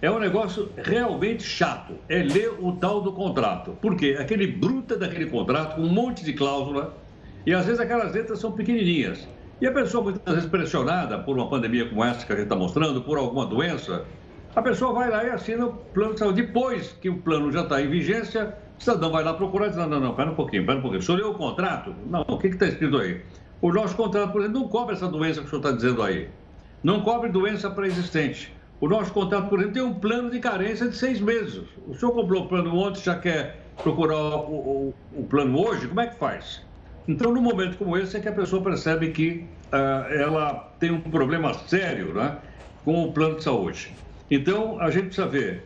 é 0.00 0.08
um 0.08 0.20
negócio 0.20 0.70
realmente 0.76 1.42
chato, 1.42 1.94
é 2.08 2.22
ler 2.22 2.52
o 2.60 2.70
tal 2.70 3.00
do 3.00 3.12
contrato. 3.12 3.72
Por 3.82 3.96
quê? 3.96 4.16
Aquele 4.16 4.46
bruta 4.46 4.96
daquele 4.96 5.26
contrato 5.26 5.74
com 5.74 5.82
um 5.82 5.92
monte 5.92 6.24
de 6.24 6.32
cláusula 6.32 6.96
e 7.44 7.52
às 7.52 7.66
vezes 7.66 7.80
aquelas 7.80 8.12
letras 8.12 8.38
são 8.38 8.52
pequenininhas. 8.52 9.26
E 9.60 9.66
a 9.66 9.72
pessoa 9.72 10.04
muitas 10.04 10.32
vezes 10.32 10.48
pressionada 10.48 11.18
por 11.18 11.36
uma 11.36 11.50
pandemia 11.50 11.88
como 11.88 12.04
essa 12.04 12.24
que 12.24 12.32
a 12.32 12.36
gente 12.36 12.44
está 12.44 12.54
mostrando, 12.54 13.02
por 13.02 13.18
alguma 13.18 13.44
doença, 13.44 14.04
a 14.56 14.62
pessoa 14.62 14.94
vai 14.94 15.10
lá 15.10 15.22
e 15.22 15.28
assina 15.28 15.66
o 15.66 15.72
plano 15.74 16.14
de 16.14 16.18
saúde. 16.18 16.42
Depois 16.42 16.96
que 16.98 17.10
o 17.10 17.18
plano 17.18 17.52
já 17.52 17.60
está 17.60 17.82
em 17.82 17.90
vigência, 17.90 18.56
o 18.78 18.82
cidadão 18.82 19.12
vai 19.12 19.22
lá 19.22 19.34
procurar 19.34 19.66
e 19.66 19.68
diz, 19.68 19.78
não, 19.78 19.86
não, 19.86 20.00
não, 20.00 20.14
pera 20.14 20.30
um 20.30 20.34
pouquinho, 20.34 20.64
pera 20.64 20.78
um 20.78 20.80
pouquinho. 20.80 21.00
O 21.00 21.04
senhor 21.04 21.18
leu 21.18 21.30
o 21.32 21.34
contrato? 21.34 21.94
Não, 22.06 22.22
o 22.26 22.38
que 22.38 22.46
está 22.46 22.66
escrito 22.66 22.96
aí? 22.96 23.20
O 23.60 23.70
nosso 23.70 23.94
contrato, 23.94 24.32
por 24.32 24.40
exemplo, 24.40 24.60
não 24.60 24.68
cobre 24.68 24.94
essa 24.94 25.08
doença 25.08 25.40
que 25.40 25.46
o 25.46 25.50
senhor 25.50 25.60
está 25.60 25.72
dizendo 25.72 26.02
aí. 26.02 26.30
Não 26.82 27.02
cobre 27.02 27.28
doença 27.28 27.68
pré-existente. 27.68 28.50
O 28.80 28.88
nosso 28.88 29.12
contrato, 29.12 29.48
por 29.50 29.58
exemplo, 29.58 29.74
tem 29.74 29.82
um 29.82 29.92
plano 29.92 30.30
de 30.30 30.40
carência 30.40 30.88
de 30.88 30.96
seis 30.96 31.20
meses. 31.20 31.64
O 31.86 31.94
senhor 31.94 32.12
comprou 32.12 32.44
o 32.44 32.48
plano 32.48 32.74
ontem, 32.78 33.02
já 33.02 33.14
quer 33.14 33.60
procurar 33.82 34.16
o, 34.16 34.54
o, 34.54 34.94
o 35.18 35.24
plano 35.24 35.66
hoje? 35.66 35.86
Como 35.86 36.00
é 36.00 36.06
que 36.06 36.16
faz? 36.16 36.62
Então, 37.06 37.30
num 37.30 37.42
momento 37.42 37.76
como 37.76 37.94
esse, 37.96 38.16
é 38.16 38.20
que 38.20 38.28
a 38.28 38.32
pessoa 38.32 38.62
percebe 38.62 39.10
que 39.10 39.46
uh, 39.70 40.12
ela 40.14 40.72
tem 40.80 40.90
um 40.90 41.00
problema 41.00 41.52
sério 41.52 42.14
né, 42.14 42.38
com 42.86 43.04
o 43.04 43.12
plano 43.12 43.36
de 43.36 43.44
saúde. 43.44 43.94
Então, 44.30 44.80
a 44.80 44.90
gente 44.90 45.06
precisa 45.06 45.26
ver 45.26 45.62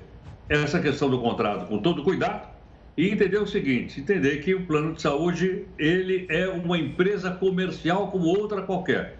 essa 0.49 0.81
questão 0.81 1.09
do 1.09 1.21
contrato 1.21 1.67
com 1.67 1.79
todo 1.79 2.03
cuidado 2.03 2.49
e 2.97 3.09
entender 3.09 3.39
o 3.39 3.47
seguinte, 3.47 4.01
entender 4.01 4.39
que 4.39 4.55
o 4.55 4.67
plano 4.67 4.95
de 4.95 5.01
saúde, 5.01 5.65
ele 5.79 6.27
é 6.29 6.49
uma 6.49 6.77
empresa 6.77 7.31
comercial 7.31 8.09
como 8.09 8.27
outra 8.27 8.63
qualquer. 8.63 9.17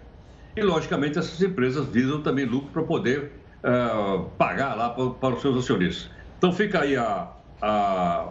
E, 0.55 0.61
logicamente, 0.61 1.17
essas 1.17 1.41
empresas 1.41 1.87
visam 1.87 2.21
também 2.21 2.45
lucro 2.45 2.69
para 2.71 2.83
poder 2.83 3.31
uh, 3.63 4.25
pagar 4.37 4.75
lá 4.75 4.89
para, 4.89 5.29
os 5.29 5.41
seus 5.41 5.57
acionistas. 5.57 6.11
Então, 6.37 6.51
fica 6.51 6.81
aí 6.81 6.95
a, 6.95 7.31
a, 7.61 8.27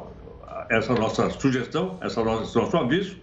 a, 0.47 0.67
essa 0.69 0.95
nossa 0.95 1.31
sugestão, 1.31 1.99
essa 2.01 2.23
nossa, 2.23 2.61
nosso 2.61 2.77
aviso. 2.77 3.17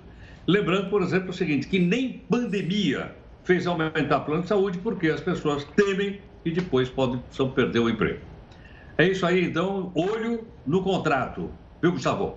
Lembrando, 0.48 0.90
por 0.90 1.02
exemplo, 1.02 1.30
o 1.30 1.34
seguinte, 1.34 1.68
que 1.68 1.78
nem 1.78 2.26
pandemia 2.30 3.16
fez 3.44 3.68
aumentar 3.68 4.18
o 4.18 4.26
plano 4.26 4.42
de 4.42 4.50
saúde, 4.50 4.78
porque 4.80 5.08
as 5.08 5.22
pessoas 5.22 5.64
temem 5.76 6.20
e 6.48 6.52
depois 6.52 6.90
podem 6.90 7.22
perder 7.54 7.80
o 7.80 7.90
emprego. 7.90 8.22
É 8.98 9.08
isso 9.08 9.26
aí, 9.26 9.46
então, 9.46 9.92
olho 9.94 10.48
no 10.66 10.82
contrato. 10.82 11.50
Viu, 11.82 11.92
Gustavo? 11.92 12.36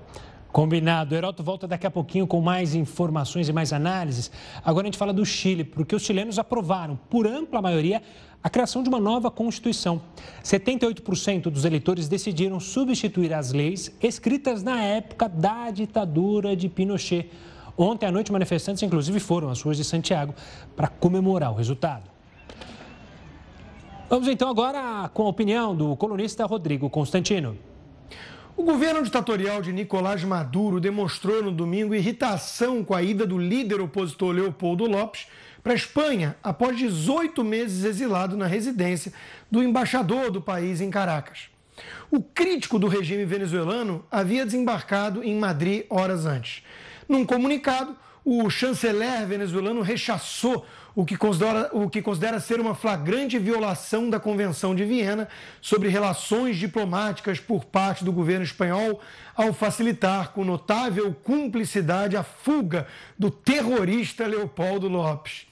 Combinado. 0.52 1.14
Heroto 1.14 1.42
volta 1.42 1.66
daqui 1.66 1.86
a 1.86 1.90
pouquinho 1.90 2.26
com 2.26 2.40
mais 2.40 2.74
informações 2.74 3.48
e 3.48 3.52
mais 3.52 3.72
análises. 3.72 4.30
Agora 4.64 4.84
a 4.84 4.88
gente 4.88 4.98
fala 4.98 5.12
do 5.12 5.24
Chile, 5.24 5.62
porque 5.62 5.94
os 5.94 6.02
chilenos 6.02 6.38
aprovaram, 6.38 6.98
por 7.08 7.26
ampla 7.26 7.62
maioria, 7.62 8.02
a 8.42 8.50
criação 8.50 8.82
de 8.82 8.88
uma 8.88 8.98
nova 8.98 9.30
Constituição. 9.30 10.02
78% 10.42 11.42
dos 11.42 11.64
eleitores 11.64 12.08
decidiram 12.08 12.58
substituir 12.58 13.32
as 13.32 13.52
leis 13.52 13.96
escritas 14.02 14.62
na 14.62 14.82
época 14.82 15.28
da 15.28 15.70
ditadura 15.70 16.56
de 16.56 16.68
Pinochet. 16.68 17.30
Ontem 17.78 18.06
à 18.06 18.12
noite, 18.12 18.32
manifestantes, 18.32 18.82
inclusive, 18.82 19.20
foram 19.20 19.50
às 19.50 19.62
ruas 19.62 19.76
de 19.76 19.84
Santiago 19.84 20.34
para 20.74 20.88
comemorar 20.88 21.52
o 21.52 21.54
resultado. 21.54 22.19
Vamos 24.10 24.26
então 24.26 24.50
agora 24.50 25.08
com 25.14 25.22
a 25.22 25.28
opinião 25.28 25.72
do 25.72 25.94
colunista 25.94 26.44
Rodrigo 26.44 26.90
Constantino. 26.90 27.56
O 28.56 28.64
governo 28.64 29.04
ditatorial 29.04 29.62
de 29.62 29.72
Nicolás 29.72 30.24
Maduro 30.24 30.80
demonstrou 30.80 31.44
no 31.44 31.52
domingo 31.52 31.94
irritação 31.94 32.82
com 32.82 32.92
a 32.92 33.04
ida 33.04 33.24
do 33.24 33.38
líder 33.38 33.80
opositor 33.80 34.34
Leopoldo 34.34 34.84
Lopes 34.84 35.28
para 35.62 35.74
a 35.74 35.76
Espanha 35.76 36.36
após 36.42 36.76
18 36.76 37.44
meses 37.44 37.84
exilado 37.84 38.36
na 38.36 38.48
residência 38.48 39.12
do 39.48 39.62
embaixador 39.62 40.32
do 40.32 40.40
país 40.40 40.80
em 40.80 40.90
Caracas. 40.90 41.48
O 42.10 42.20
crítico 42.20 42.80
do 42.80 42.88
regime 42.88 43.24
venezuelano 43.24 44.04
havia 44.10 44.44
desembarcado 44.44 45.22
em 45.22 45.38
Madrid 45.38 45.84
horas 45.88 46.26
antes. 46.26 46.64
Num 47.08 47.24
comunicado, 47.24 47.94
o 48.24 48.50
chanceler 48.50 49.24
venezuelano 49.24 49.82
rechaçou 49.82 50.66
o 50.94 51.04
que, 51.04 51.16
considera, 51.16 51.70
o 51.72 51.88
que 51.88 52.02
considera 52.02 52.40
ser 52.40 52.60
uma 52.60 52.74
flagrante 52.74 53.38
violação 53.38 54.10
da 54.10 54.18
Convenção 54.18 54.74
de 54.74 54.84
Viena 54.84 55.28
sobre 55.60 55.88
relações 55.88 56.56
diplomáticas 56.56 57.38
por 57.38 57.64
parte 57.64 58.04
do 58.04 58.12
governo 58.12 58.44
espanhol, 58.44 59.00
ao 59.34 59.52
facilitar 59.52 60.32
com 60.32 60.44
notável 60.44 61.14
cumplicidade 61.14 62.16
a 62.16 62.22
fuga 62.22 62.86
do 63.18 63.30
terrorista 63.30 64.26
Leopoldo 64.26 64.88
Lopes. 64.88 65.46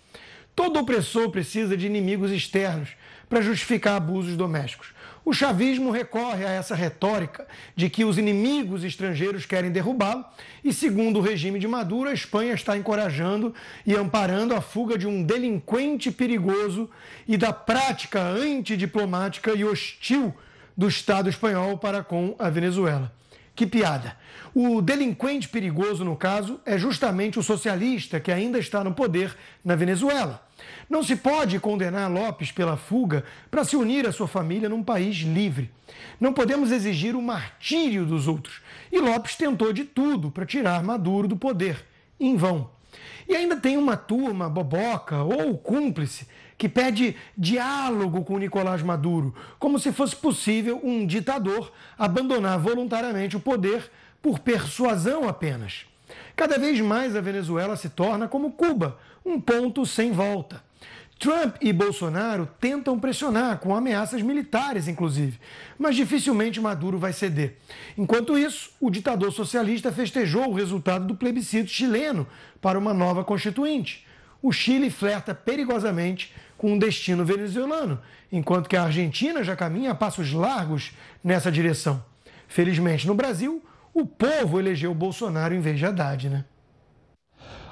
Todo 0.55 0.81
opressor 0.81 1.31
precisa 1.31 1.77
de 1.77 1.87
inimigos 1.87 2.33
externos 2.33 2.91
para 3.29 3.41
justificar 3.41 3.95
abusos 3.95 4.37
domésticos. 4.37 4.93
O 5.29 5.33
chavismo 5.35 5.91
recorre 5.91 6.47
a 6.47 6.53
essa 6.53 6.75
retórica 6.75 7.47
de 7.77 7.91
que 7.91 8.03
os 8.03 8.17
inimigos 8.17 8.83
estrangeiros 8.83 9.45
querem 9.45 9.71
derrubá-lo, 9.71 10.25
e 10.65 10.73
segundo 10.73 11.19
o 11.19 11.23
regime 11.23 11.59
de 11.59 11.69
Maduro, 11.69 12.09
a 12.09 12.15
Espanha 12.15 12.55
está 12.55 12.79
encorajando 12.79 13.55
e 13.85 13.95
amparando 13.95 14.55
a 14.55 14.63
fuga 14.63 14.97
de 14.97 15.07
um 15.07 15.23
delinquente 15.23 16.11
perigoso 16.11 16.89
e 17.27 17.37
da 17.37 17.53
prática 17.53 18.23
antidiplomática 18.23 19.53
e 19.53 19.67
hostil 19.67 20.35
do 20.75 20.89
Estado 20.89 21.29
espanhol 21.29 21.77
para 21.77 22.03
com 22.03 22.35
a 22.39 22.49
Venezuela. 22.49 23.13
Que 23.55 23.67
piada! 23.67 24.17
O 24.55 24.81
delinquente 24.81 25.47
perigoso, 25.47 26.07
no 26.07 26.17
caso, 26.17 26.59
é 26.65 26.79
justamente 26.79 27.39
o 27.39 27.43
socialista 27.43 28.19
que 28.19 28.33
ainda 28.33 28.59
está 28.59 28.83
no 28.83 28.95
poder 28.95 29.37
na 29.63 29.77
Venezuela. 29.77 30.48
Não 30.89 31.03
se 31.03 31.17
pode 31.17 31.59
condenar 31.61 32.11
Lopes 32.11 32.51
pela 32.51 32.77
fuga 32.77 33.25
para 33.51 33.65
se 33.65 33.77
unir 33.77 34.07
à 34.07 34.13
sua 34.13 34.27
família 34.27 34.69
num 34.69 34.83
país 34.83 35.17
livre. 35.19 35.71
Não 36.21 36.33
podemos 36.33 36.71
exigir 36.71 37.15
o 37.15 37.23
martírio 37.23 38.05
dos 38.05 38.27
outros. 38.27 38.61
E 38.91 38.99
Lopes 38.99 39.37
tentou 39.37 39.73
de 39.73 39.85
tudo 39.85 40.31
para 40.31 40.47
tirar 40.47 40.83
Maduro 40.83 41.29
do 41.29 41.37
poder, 41.37 41.85
em 42.19 42.37
vão. 42.37 42.71
E 43.29 43.37
ainda 43.37 43.57
tem 43.57 43.77
uma 43.77 43.97
turma 43.97 44.49
boboca 44.49 45.23
ou 45.23 45.57
cúmplice 45.59 46.27
que 46.57 46.69
pede 46.69 47.15
diálogo 47.37 48.25
com 48.25 48.37
Nicolás 48.37 48.83
Maduro, 48.83 49.35
como 49.59 49.79
se 49.79 49.93
fosse 49.93 50.17
possível 50.17 50.81
um 50.83 51.07
ditador 51.07 51.73
abandonar 51.97 52.59
voluntariamente 52.59 53.37
o 53.37 53.41
poder 53.41 53.89
por 54.21 54.41
persuasão 54.41 55.29
apenas. 55.29 55.87
Cada 56.35 56.59
vez 56.59 56.81
mais 56.81 57.15
a 57.15 57.21
Venezuela 57.21 57.77
se 57.77 57.89
torna 57.89 58.27
como 58.27 58.53
Cuba, 58.53 58.99
um 59.29 59.41
ponto 59.41 59.85
sem 59.85 60.11
volta. 60.11 60.67
Trump 61.19 61.57
e 61.61 61.73
Bolsonaro 61.73 62.49
tentam 62.61 62.99
pressionar, 62.99 63.59
com 63.59 63.75
ameaças 63.75 64.23
militares, 64.23 64.87
inclusive, 64.87 65.39
mas 65.77 65.97
dificilmente 65.97 66.61
Maduro 66.61 66.97
vai 66.97 67.13
ceder. 67.13 67.57
Enquanto 67.97 68.39
isso, 68.39 68.71
o 68.81 68.89
ditador 68.89 69.33
socialista 69.33 69.91
festejou 69.91 70.49
o 70.49 70.55
resultado 70.55 71.07
do 71.07 71.17
plebiscito 71.17 71.71
chileno 71.71 72.27
para 72.61 72.79
uma 72.79 72.95
nova 72.95 73.25
constituinte. 73.25 74.07
o 74.41 74.53
Chile 74.53 74.89
flerta 74.89 75.35
perigosamente 75.35 76.33
com 76.57 76.73
um 76.73 76.79
destino 76.79 77.25
venezuelano, 77.25 78.01
enquanto 78.31 78.69
que 78.69 78.77
a 78.77 78.85
Argentina 78.85 79.43
já 79.43 79.57
caminha 79.57 79.91
a 79.91 79.95
passos 79.95 80.33
largos 80.33 80.93
nessa 81.23 81.51
direção. 81.51 82.05
Felizmente, 82.47 83.07
no 83.07 83.15
Brasil, 83.15 83.63
o 83.93 84.07
povo 84.07 84.59
elegeu 84.61 84.95
Bolsonaro 84.95 85.55
em 85.55 85.61
vez 85.61 85.79
de 85.79 85.87
Haddad, 85.87 86.29
né? 86.31 86.45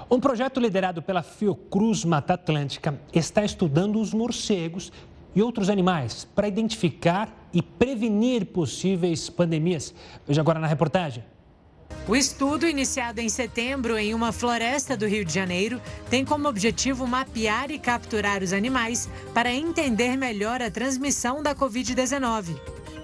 Um 0.09 0.21
projeto 0.21 0.61
liderado 0.61 1.03
pela 1.03 1.21
Fiocruz 1.21 2.05
Mata 2.05 2.35
Atlântica 2.35 3.01
está 3.13 3.45
estudando 3.45 4.01
os 4.01 4.15
morcegos 4.15 4.93
e 5.35 5.43
outros 5.43 5.69
animais 5.69 6.25
para 6.33 6.47
identificar 6.47 7.49
e 7.53 7.61
prevenir 7.61 8.47
possíveis 8.47 9.29
pandemias. 9.29 9.93
Veja 10.25 10.41
agora 10.41 10.61
na 10.61 10.69
reportagem. 10.69 11.25
O 12.07 12.15
estudo, 12.15 12.69
iniciado 12.69 13.21
em 13.21 13.29
setembro 13.29 13.99
em 13.99 14.15
uma 14.15 14.31
floresta 14.31 14.97
do 14.97 15.09
Rio 15.09 15.25
de 15.25 15.35
Janeiro, 15.35 15.83
tem 16.09 16.25
como 16.25 16.49
objetivo 16.49 17.05
mapear 17.05 17.73
e 17.73 17.79
capturar 17.81 18.45
os 18.45 18.53
animais 18.53 19.11
para 19.35 19.53
entender 19.53 20.17
melhor 20.17 20.63
a 20.63 20.71
transmissão 20.71 21.43
da 21.43 21.53
Covid-19. 21.53 22.57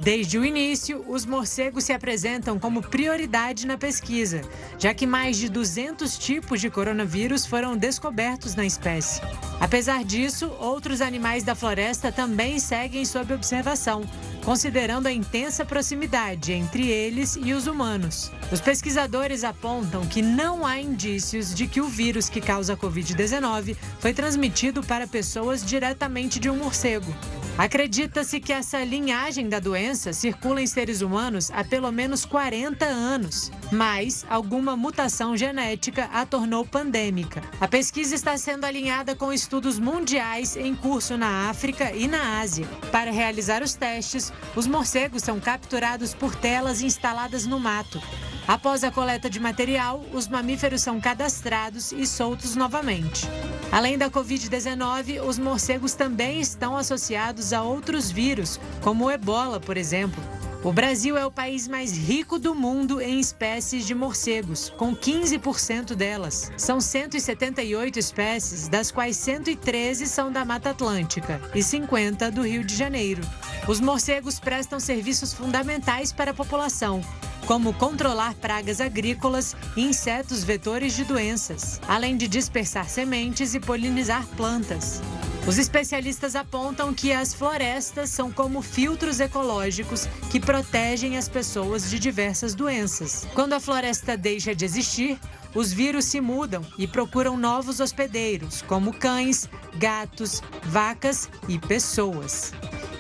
Desde 0.03 0.37
o 0.37 0.45
início, 0.45 1.05
os 1.07 1.25
morcegos 1.25 1.85
se 1.85 1.93
apresentam 1.93 2.59
como 2.59 2.83
prioridade 2.83 3.69
na 3.69 3.79
pesquisa, 3.79 4.41
já 4.77 4.93
que 4.93 5.07
mais 5.07 5.37
de 5.37 5.49
200 5.49 6.19
tipos 6.19 6.61
de 6.61 6.69
coronavírus 6.69 7.47
foram 7.47 7.77
descobertos 7.77 8.57
na 8.57 8.67
espécie. 8.67 9.23
Apesar 9.61 10.03
disso, 10.03 10.51
outros 10.59 11.01
animais 11.01 11.45
da 11.45 11.55
floresta 11.55 12.11
também 12.11 12.59
seguem 12.59 13.05
sob 13.05 13.33
observação, 13.33 14.03
considerando 14.45 15.07
a 15.07 15.13
intensa 15.13 15.65
proximidade 15.65 16.53
entre 16.53 16.89
eles 16.89 17.39
e 17.43 17.53
os 17.53 17.67
humanos. 17.67 18.31
Os 18.51 18.61
pesquisadores 18.61 19.45
apontam 19.45 20.07
que 20.07 20.21
não 20.21 20.67
há 20.67 20.79
indícios 20.79 21.55
de 21.55 21.67
que 21.67 21.81
o 21.81 21.89
vírus 21.89 22.29
que 22.29 22.41
causa 22.41 22.75
a 22.75 22.77
Covid-19 22.77 23.77
foi 23.99 24.13
transmitido 24.13 24.83
para 24.83 25.07
pessoas 25.07 25.65
diretamente 25.65 26.39
de 26.39 26.51
um 26.51 26.57
morcego. 26.57 27.15
Acredita-se 27.59 28.41
que 28.41 28.53
essa 28.53 28.83
linhagem 28.83 29.47
da 29.47 29.61
doença 29.61 30.15
circula 30.15 30.63
em 30.63 30.67
seres 30.67 31.03
humanos 31.03 31.51
há 31.51 31.63
pelo 31.63 31.93
menos 31.93 32.25
40 32.25 32.87
anos, 32.87 33.53
mas 33.71 34.25
alguma 34.29 34.75
mutação 34.75 35.37
genética 35.37 36.09
a 36.15 36.25
tornou 36.25 36.65
pandêmica. 36.65 37.43
A 37.61 37.69
pesquisa 37.69 38.15
está 38.15 38.39
sendo 38.39 38.65
alinhada 38.65 39.15
com 39.15 39.31
estudos 39.31 39.79
mundiais 39.79 40.57
em 40.57 40.75
curso 40.75 41.19
na 41.19 41.51
África 41.51 41.93
e 41.95 42.09
na 42.09 42.41
Ásia. 42.41 42.67
Para 42.91 43.11
realizar 43.11 43.63
os 43.63 43.75
testes, 43.75 44.32
os 44.55 44.67
morcegos 44.67 45.23
são 45.23 45.41
capturados 45.41 46.15
por 46.15 46.35
telas 46.35 46.83
instaladas 46.83 47.47
no 47.47 47.59
mato. 47.59 48.01
Após 48.47 48.83
a 48.83 48.91
coleta 48.91 49.31
de 49.31 49.39
material, 49.39 50.05
os 50.13 50.27
mamíferos 50.27 50.83
são 50.83 51.01
cadastrados 51.01 51.93
e 51.93 52.07
soltos 52.07 52.57
novamente. 52.57 53.27
Além 53.71 53.97
da 53.97 54.11
Covid-19, 54.11 55.23
os 55.23 55.39
morcegos 55.39 55.95
também 55.95 56.41
estão 56.41 56.77
associados 56.77 57.53
a 57.53 57.63
outros 57.63 58.11
vírus, 58.11 58.61
como 58.81 59.07
o 59.07 59.11
ebola, 59.11 59.61
por 59.61 59.77
exemplo. 59.77 60.23
O 60.65 60.73
Brasil 60.73 61.17
é 61.17 61.27
o 61.27 61.31
país 61.31 61.67
mais 61.67 61.91
rico 61.91 62.39
do 62.39 62.55
mundo 62.55 63.01
em 63.01 63.19
espécies 63.19 63.85
de 63.85 63.97
morcegos, 63.97 64.71
com 64.77 64.95
15% 64.95 65.97
delas. 65.97 66.53
São 66.57 66.81
178 66.81 67.99
espécies, 67.99 68.69
das 68.69 68.93
quais 68.93 69.17
113 69.17 70.07
são 70.07 70.31
da 70.31 70.45
Mata 70.45 70.71
Atlântica 70.71 71.41
e 71.53 71.65
50 71.65 72.31
do 72.31 72.43
Rio 72.43 72.63
de 72.63 72.77
Janeiro. 72.77 73.23
Os 73.67 73.81
morcegos 73.81 74.39
prestam 74.39 74.79
serviços 74.79 75.35
fundamentais 75.35 76.13
para 76.13 76.31
a 76.31 76.35
população, 76.35 77.03
como 77.45 77.75
controlar 77.75 78.35
pragas 78.35 78.81
agrícolas 78.81 79.57
e 79.77 79.83
insetos 79.83 80.45
vetores 80.45 80.95
de 80.95 81.03
doenças, 81.03 81.81
além 81.89 82.17
de 82.17 82.29
dispersar 82.29 82.89
sementes 82.89 83.53
e 83.57 83.59
polinizar 83.59 84.25
plantas. 84.37 85.03
Os 85.47 85.59
especialistas 85.59 86.37
apontam 86.37 86.95
que 86.95 87.13
as 87.13 87.35
florestas 87.35 88.11
são 88.11 88.31
como 88.31 88.63
filtros 88.63 89.19
ecológicos 89.19 90.07
que 90.31 90.39
protegem 90.39 91.17
as 91.17 91.29
pessoas 91.29 91.91
de 91.91 91.99
diversas 91.99 92.55
doenças. 92.55 93.27
Quando 93.35 93.55
a 93.55 93.61
floresta 93.61 94.17
deixa 94.17 94.55
de 94.55 94.65
existir, 94.65 95.19
os 95.53 95.73
vírus 95.73 96.05
se 96.05 96.21
mudam 96.21 96.65
e 96.79 96.87
procuram 96.87 97.37
novos 97.37 97.81
hospedeiros, 97.81 98.63
como 98.63 98.95
cães, 98.95 99.49
gatos, 99.77 100.41
vacas 100.63 101.29
e 101.49 101.59
pessoas. 101.59 102.53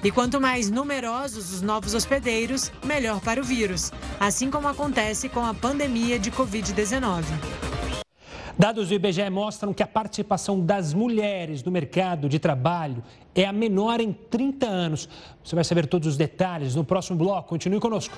E 0.03 0.11
quanto 0.11 0.41
mais 0.41 0.69
numerosos 0.69 1.53
os 1.53 1.63
novos 1.63 1.95
hospedeiros, 1.95 2.73
melhor 2.85 3.21
para 3.21 3.41
o 3.41 3.45
vírus, 3.45 3.93
assim 4.19 4.51
como 4.51 4.67
acontece 4.67 5.29
com 5.29 5.47
a 5.47 5.55
pandemia 5.55 6.19
de 6.19 6.33
Covid-19. 6.33 7.23
Dados 8.59 8.89
do 8.89 8.95
IBGE 8.95 9.31
mostram 9.31 9.73
que 9.73 9.83
a 9.83 9.87
participação 9.87 10.61
das 10.61 10.93
mulheres 10.93 11.65
no 11.65 11.71
mercado 11.71 12.29
de 12.29 12.39
trabalho 12.39 13.03
é 13.35 13.47
a 13.47 13.53
menor 13.53 14.01
em 14.01 14.13
30 14.13 14.67
anos. 14.67 15.09
Você 15.43 15.55
vai 15.55 15.65
saber 15.65 15.87
todos 15.87 16.07
os 16.07 16.17
detalhes 16.17 16.75
no 16.75 16.85
próximo 16.85 17.17
bloco. 17.17 17.49
Continue 17.49 17.81
conosco. 17.81 18.15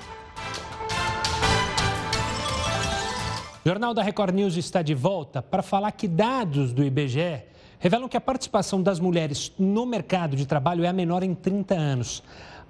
O 3.63 3.67
Jornal 3.67 3.93
da 3.93 4.03
Record 4.03 4.35
News 4.35 4.57
está 4.57 4.81
de 4.81 4.93
volta 4.93 5.41
para 5.41 5.63
falar 5.63 5.91
que 5.93 6.07
dados 6.07 6.73
do 6.73 6.83
IBGE 6.83 7.43
revelam 7.79 8.09
que 8.09 8.17
a 8.17 8.21
participação 8.21 8.81
das 8.81 8.99
mulheres 8.99 9.53
no 9.57 9.85
mercado 9.85 10.35
de 10.35 10.45
trabalho 10.45 10.83
é 10.83 10.87
a 10.87 10.93
menor 10.93 11.23
em 11.23 11.33
30 11.33 11.73
anos. 11.73 12.21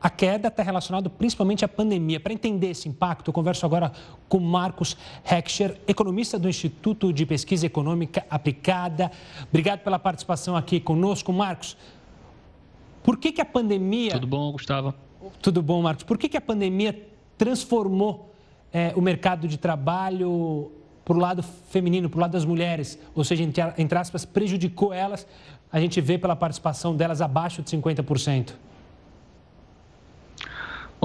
A 0.02 0.10
queda 0.10 0.50
está 0.50 0.62
relacionada 0.62 1.10
principalmente 1.10 1.66
à 1.66 1.68
pandemia. 1.68 2.20
Para 2.20 2.34
entender 2.34 2.70
esse 2.70 2.88
impacto, 2.88 3.30
eu 3.30 3.34
converso 3.34 3.66
agora 3.66 3.92
com 4.30 4.40
Marcos 4.40 4.96
Heckscher, 5.24 5.80
economista 5.88 6.38
do 6.38 6.48
Instituto 6.48 7.12
de 7.12 7.26
Pesquisa 7.26 7.66
Econômica 7.66 8.26
Aplicada. 8.30 9.12
Obrigado 9.50 9.80
pela 9.80 9.98
participação 9.98 10.56
aqui 10.56 10.80
conosco, 10.80 11.34
Marcos. 11.34 11.76
Por 13.04 13.18
que, 13.18 13.32
que 13.32 13.42
a 13.42 13.46
pandemia. 13.46 14.12
Tudo 14.12 14.28
bom, 14.28 14.52
Gustavo? 14.52 14.94
Tudo 15.42 15.62
bom, 15.62 15.82
Marcos. 15.82 16.04
Por 16.04 16.18
que, 16.18 16.30
que 16.30 16.38
a 16.38 16.42
pandemia 16.42 17.08
transformou 17.38 18.34
é, 18.74 18.94
o 18.96 19.02
mercado 19.02 19.48
de 19.48 19.58
trabalho 19.58 20.72
para 21.04 21.16
o 21.16 21.20
lado 21.20 21.44
feminino, 21.44 22.10
para 22.10 22.18
o 22.18 22.22
lado 22.22 22.32
das 22.32 22.46
mulheres, 22.46 23.00
ou 23.14 23.24
seja, 23.24 23.44
entre, 23.44 23.64
entre 23.78 23.98
aspas, 23.98 24.26
prejudicou 24.26 24.92
elas, 24.92 25.26
a 25.72 25.80
gente 25.80 26.02
vê 26.02 26.18
pela 26.18 26.36
participação 26.36 26.96
delas 26.96 27.22
abaixo 27.22 27.62
de 27.62 27.70
50%? 27.70 28.54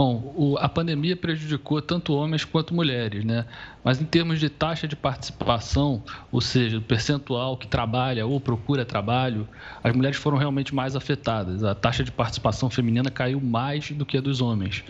Bom, 0.00 0.32
o, 0.34 0.56
a 0.56 0.66
pandemia 0.66 1.14
prejudicou 1.14 1.82
tanto 1.82 2.14
homens 2.14 2.42
quanto 2.42 2.72
mulheres, 2.72 3.22
né? 3.22 3.44
Mas 3.84 4.00
em 4.00 4.06
termos 4.06 4.40
de 4.40 4.48
taxa 4.48 4.88
de 4.88 4.96
participação, 4.96 6.02
ou 6.32 6.40
seja, 6.40 6.80
percentual 6.80 7.54
que 7.54 7.68
trabalha 7.68 8.24
ou 8.24 8.40
procura 8.40 8.82
trabalho, 8.82 9.46
as 9.84 9.94
mulheres 9.94 10.16
foram 10.16 10.38
realmente 10.38 10.74
mais 10.74 10.96
afetadas. 10.96 11.62
A 11.62 11.74
taxa 11.74 12.02
de 12.02 12.10
participação 12.10 12.70
feminina 12.70 13.10
caiu 13.10 13.42
mais 13.42 13.90
do 13.90 14.06
que 14.06 14.16
a 14.16 14.22
dos 14.22 14.40
homens. 14.40 14.82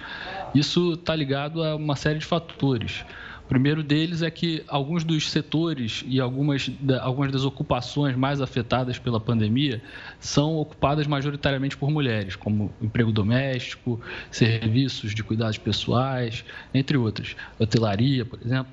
Isso 0.54 0.92
está 0.92 1.16
ligado 1.16 1.60
a 1.60 1.74
uma 1.74 1.96
série 1.96 2.20
de 2.20 2.24
fatores 2.24 3.04
primeiro 3.50 3.82
deles 3.82 4.22
é 4.22 4.30
que 4.30 4.62
alguns 4.68 5.02
dos 5.02 5.28
setores 5.28 6.04
e 6.06 6.20
algumas, 6.20 6.70
algumas 7.00 7.32
das 7.32 7.44
ocupações 7.44 8.14
mais 8.14 8.40
afetadas 8.40 8.96
pela 8.96 9.18
pandemia 9.18 9.82
são 10.20 10.56
ocupadas 10.56 11.08
majoritariamente 11.08 11.76
por 11.76 11.90
mulheres, 11.90 12.36
como 12.36 12.72
emprego 12.80 13.10
doméstico, 13.10 14.00
serviços 14.30 15.12
de 15.12 15.24
cuidados 15.24 15.58
pessoais, 15.58 16.44
entre 16.72 16.96
outras, 16.96 17.34
hotelaria, 17.58 18.24
por 18.24 18.38
exemplo. 18.40 18.72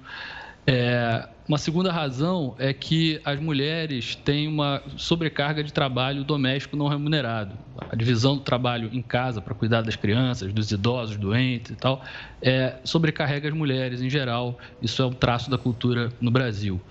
É, 0.70 1.26
uma 1.48 1.58
segunda 1.58 1.94
razão 1.94 2.54
é 2.60 2.74
que 2.74 3.22
as 3.24 3.40
mulheres 3.40 4.16
têm 4.16 4.50
uma 4.50 4.84
sobrecarga 4.98 5.64
de 5.64 5.72
trabalho 5.72 6.26
doméstico 6.26 6.76
não 6.76 6.90
remunerado. 6.90 7.58
A 7.90 7.96
divisão 7.96 8.36
do 8.36 8.42
trabalho 8.42 8.90
em 8.92 9.02
casa 9.02 9.42
para 9.42 9.56
cuidar 9.56 9.82
das 9.82 9.96
crianças, 9.96 10.52
dos 10.52 10.70
idosos, 10.70 11.16
doentes 11.16 11.72
e 11.72 11.76
tal, 11.76 12.04
é, 12.42 12.76
sobrecarrega 12.84 13.48
as 13.48 13.54
mulheres 13.54 14.02
em 14.02 14.10
geral. 14.10 14.60
Isso 14.82 15.02
é 15.02 15.06
um 15.06 15.14
traço 15.14 15.50
da 15.50 15.58
cultura 15.58 16.12
no 16.20 16.30
Brasil, 16.30 16.82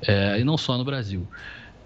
é, 0.00 0.40
e 0.40 0.44
não 0.44 0.56
só 0.56 0.78
no 0.78 0.84
Brasil. 0.84 1.28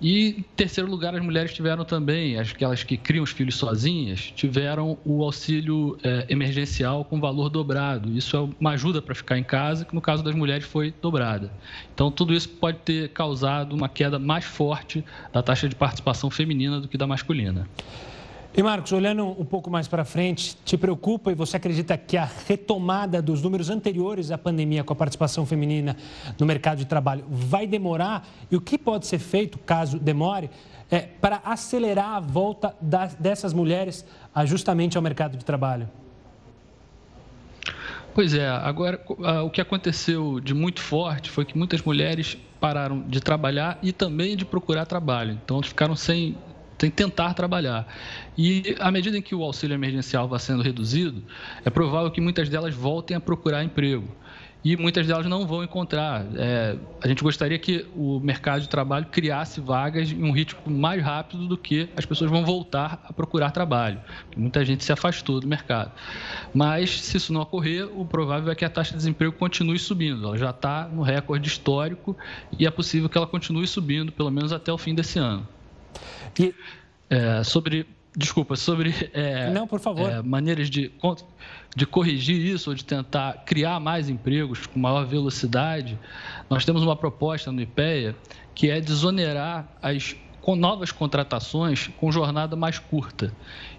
E, 0.01 0.29
em 0.39 0.45
terceiro 0.57 0.91
lugar, 0.91 1.15
as 1.15 1.23
mulheres 1.23 1.55
tiveram 1.55 1.85
também, 1.85 2.39
aquelas 2.39 2.83
que 2.83 2.97
criam 2.97 3.23
os 3.23 3.31
filhos 3.31 3.57
sozinhas, 3.57 4.33
tiveram 4.35 4.99
o 5.05 5.23
auxílio 5.23 5.97
é, 6.03 6.27
emergencial 6.29 7.05
com 7.05 7.21
valor 7.21 7.49
dobrado. 7.49 8.11
Isso 8.11 8.37
é 8.37 8.49
uma 8.61 8.73
ajuda 8.73 9.01
para 9.01 9.15
ficar 9.15 9.39
em 9.39 9.45
casa, 9.45 9.85
que 9.85 9.95
no 9.95 10.01
caso 10.01 10.23
das 10.23 10.35
mulheres 10.35 10.67
foi 10.67 10.93
dobrada. 11.01 11.51
Então, 11.95 12.11
tudo 12.11 12.35
isso 12.35 12.49
pode 12.49 12.79
ter 12.79 13.11
causado 13.11 13.73
uma 13.75 13.89
queda 13.89 14.19
mais 14.19 14.45
forte 14.45 15.05
da 15.33 15.43
taxa 15.43 15.69
de 15.69 15.75
participação 15.75 16.29
feminina 16.29 16.81
do 16.81 16.89
que 16.89 16.99
da 16.99 17.07
masculina. 17.07 17.69
E 18.57 18.63
Marcos, 18.63 18.93
olhando 18.93 19.27
um 19.27 19.45
pouco 19.45 19.69
mais 19.69 19.89
para 19.89 20.05
frente, 20.05 20.57
te 20.65 20.79
preocupa 20.79 21.33
e 21.33 21.35
você 21.35 21.57
acredita 21.57 21.99
que 21.99 22.17
a 22.17 22.29
retomada 22.47 23.21
dos 23.21 23.43
números 23.43 23.69
anteriores 23.69 24.31
à 24.31 24.39
pandemia 24.39 24.85
com 24.85 24.93
a 24.93 24.97
participação 24.97 25.45
feminina 25.45 25.97
no 26.39 26.47
mercado 26.47 26.79
de 26.79 26.85
trabalho 26.85 27.25
vai 27.29 27.67
demorar? 27.67 28.25
E 28.49 28.55
o 28.55 28.61
que 28.61 28.79
pode 28.79 29.09
ser 29.09 29.19
feito, 29.19 29.59
caso 29.59 29.99
demore, 29.99 30.49
é, 30.89 31.01
para 31.01 31.41
acelerar 31.45 32.11
a 32.11 32.21
volta 32.21 32.77
das, 32.81 33.17
dessas 33.17 33.53
mulheres 33.53 34.07
justamente 34.45 34.97
ao 34.97 35.03
mercado 35.03 35.37
de 35.37 35.45
trabalho? 35.45 35.89
Pois 38.15 38.35
é, 38.35 38.49
agora 38.49 39.05
o 39.45 39.51
que 39.51 39.61
aconteceu 39.61 40.39
de 40.39 40.55
muito 40.55 40.81
forte 40.81 41.29
foi 41.29 41.45
que 41.45 41.59
muitas 41.59 41.83
mulheres 41.83 42.39
pararam 42.61 43.03
de 43.09 43.21
trabalhar 43.21 43.81
e 43.83 43.91
também 43.91 44.37
de 44.37 44.45
procurar 44.45 44.87
trabalho. 44.87 45.33
Então, 45.45 45.61
ficaram 45.61 45.97
sem 45.97 46.37
sem 46.85 46.91
tentar 46.91 47.33
trabalhar. 47.33 47.87
E 48.37 48.77
à 48.79 48.91
medida 48.91 49.17
em 49.17 49.23
que 49.23 49.35
o 49.35 49.43
auxílio 49.43 49.75
emergencial 49.75 50.29
vai 50.29 50.39
sendo 50.39 50.63
reduzido, 50.63 51.23
é 51.65 51.71
provável 51.71 52.11
que 52.11 52.21
muitas 52.21 52.49
delas 52.49 52.75
voltem 52.75 53.17
a 53.17 53.21
procurar 53.21 53.65
emprego 53.65 54.07
e 54.63 54.77
muitas 54.77 55.07
delas 55.07 55.27
não 55.27 55.47
vão 55.47 55.65
encontrar. 55.65 56.27
É, 56.37 56.77
a 57.03 57.09
gente 57.09 57.23
gostaria 57.23 57.59
que 57.59 57.87
o 57.95 58.21
mercado 58.21 58.63
de 58.63 58.69
trabalho 58.69 59.07
criasse 59.11 59.61
vagas 59.61 60.11
em 60.11 60.23
um 60.23 60.31
ritmo 60.31 60.61
mais 60.67 61.03
rápido 61.03 61.47
do 61.47 61.57
que 61.57 61.89
as 61.97 62.05
pessoas 62.05 62.31
vão 62.31 62.45
voltar 62.45 63.03
a 63.05 63.13
procurar 63.13 63.51
trabalho. 63.51 64.01
Muita 64.37 64.63
gente 64.65 64.85
se 64.85 64.93
afastou 64.93 65.41
do 65.41 65.47
mercado. 65.47 65.91
Mas, 66.53 67.01
se 67.01 67.17
isso 67.17 67.33
não 67.33 67.43
ocorrer, 67.43 67.89
o 67.99 68.05
provável 68.07 68.51
é 68.51 68.55
que 68.55 68.65
a 68.65 68.71
taxa 68.71 68.93
de 68.93 68.99
desemprego 68.99 69.33
continue 69.33 69.79
subindo. 69.79 70.27
Ela 70.27 70.39
já 70.39 70.51
está 70.51 70.89
no 70.89 71.03
recorde 71.03 71.49
histórico 71.49 72.17
e 72.59 72.67
é 72.67 72.71
possível 72.71 73.09
que 73.09 73.17
ela 73.17 73.27
continue 73.27 73.67
subindo, 73.67 74.13
pelo 74.13 74.31
menos 74.31 74.53
até 74.53 74.73
o 74.73 74.79
fim 74.79 74.95
desse 74.95 75.19
ano. 75.19 75.47
E... 76.39 76.55
É, 77.11 77.45
sobre 77.45 77.87
Desculpa, 78.17 78.55
sobre 78.55 78.95
é, 79.13 79.51
Não, 79.51 79.67
por 79.67 79.81
favor. 79.81 80.09
É, 80.09 80.23
maneiras 80.23 80.71
de, 80.71 80.93
de 81.75 81.85
corrigir 81.85 82.41
isso 82.41 82.71
ou 82.71 82.77
de 82.77 82.85
tentar 82.85 83.43
criar 83.45 83.81
mais 83.81 84.09
empregos 84.09 84.67
com 84.69 84.79
maior 84.79 85.05
velocidade, 85.05 85.99
nós 86.49 86.65
temos 86.65 86.85
uma 86.85 86.95
proposta 86.95 87.51
no 87.51 87.61
IPEA 87.61 88.15
que 88.55 88.71
é 88.71 88.81
desonerar 88.81 89.69
as 89.83 90.15
com 90.45 90.55
novas 90.55 90.93
contratações 90.93 91.89
com 91.97 92.13
jornada 92.13 92.55
mais 92.55 92.79
curta. 92.79 93.33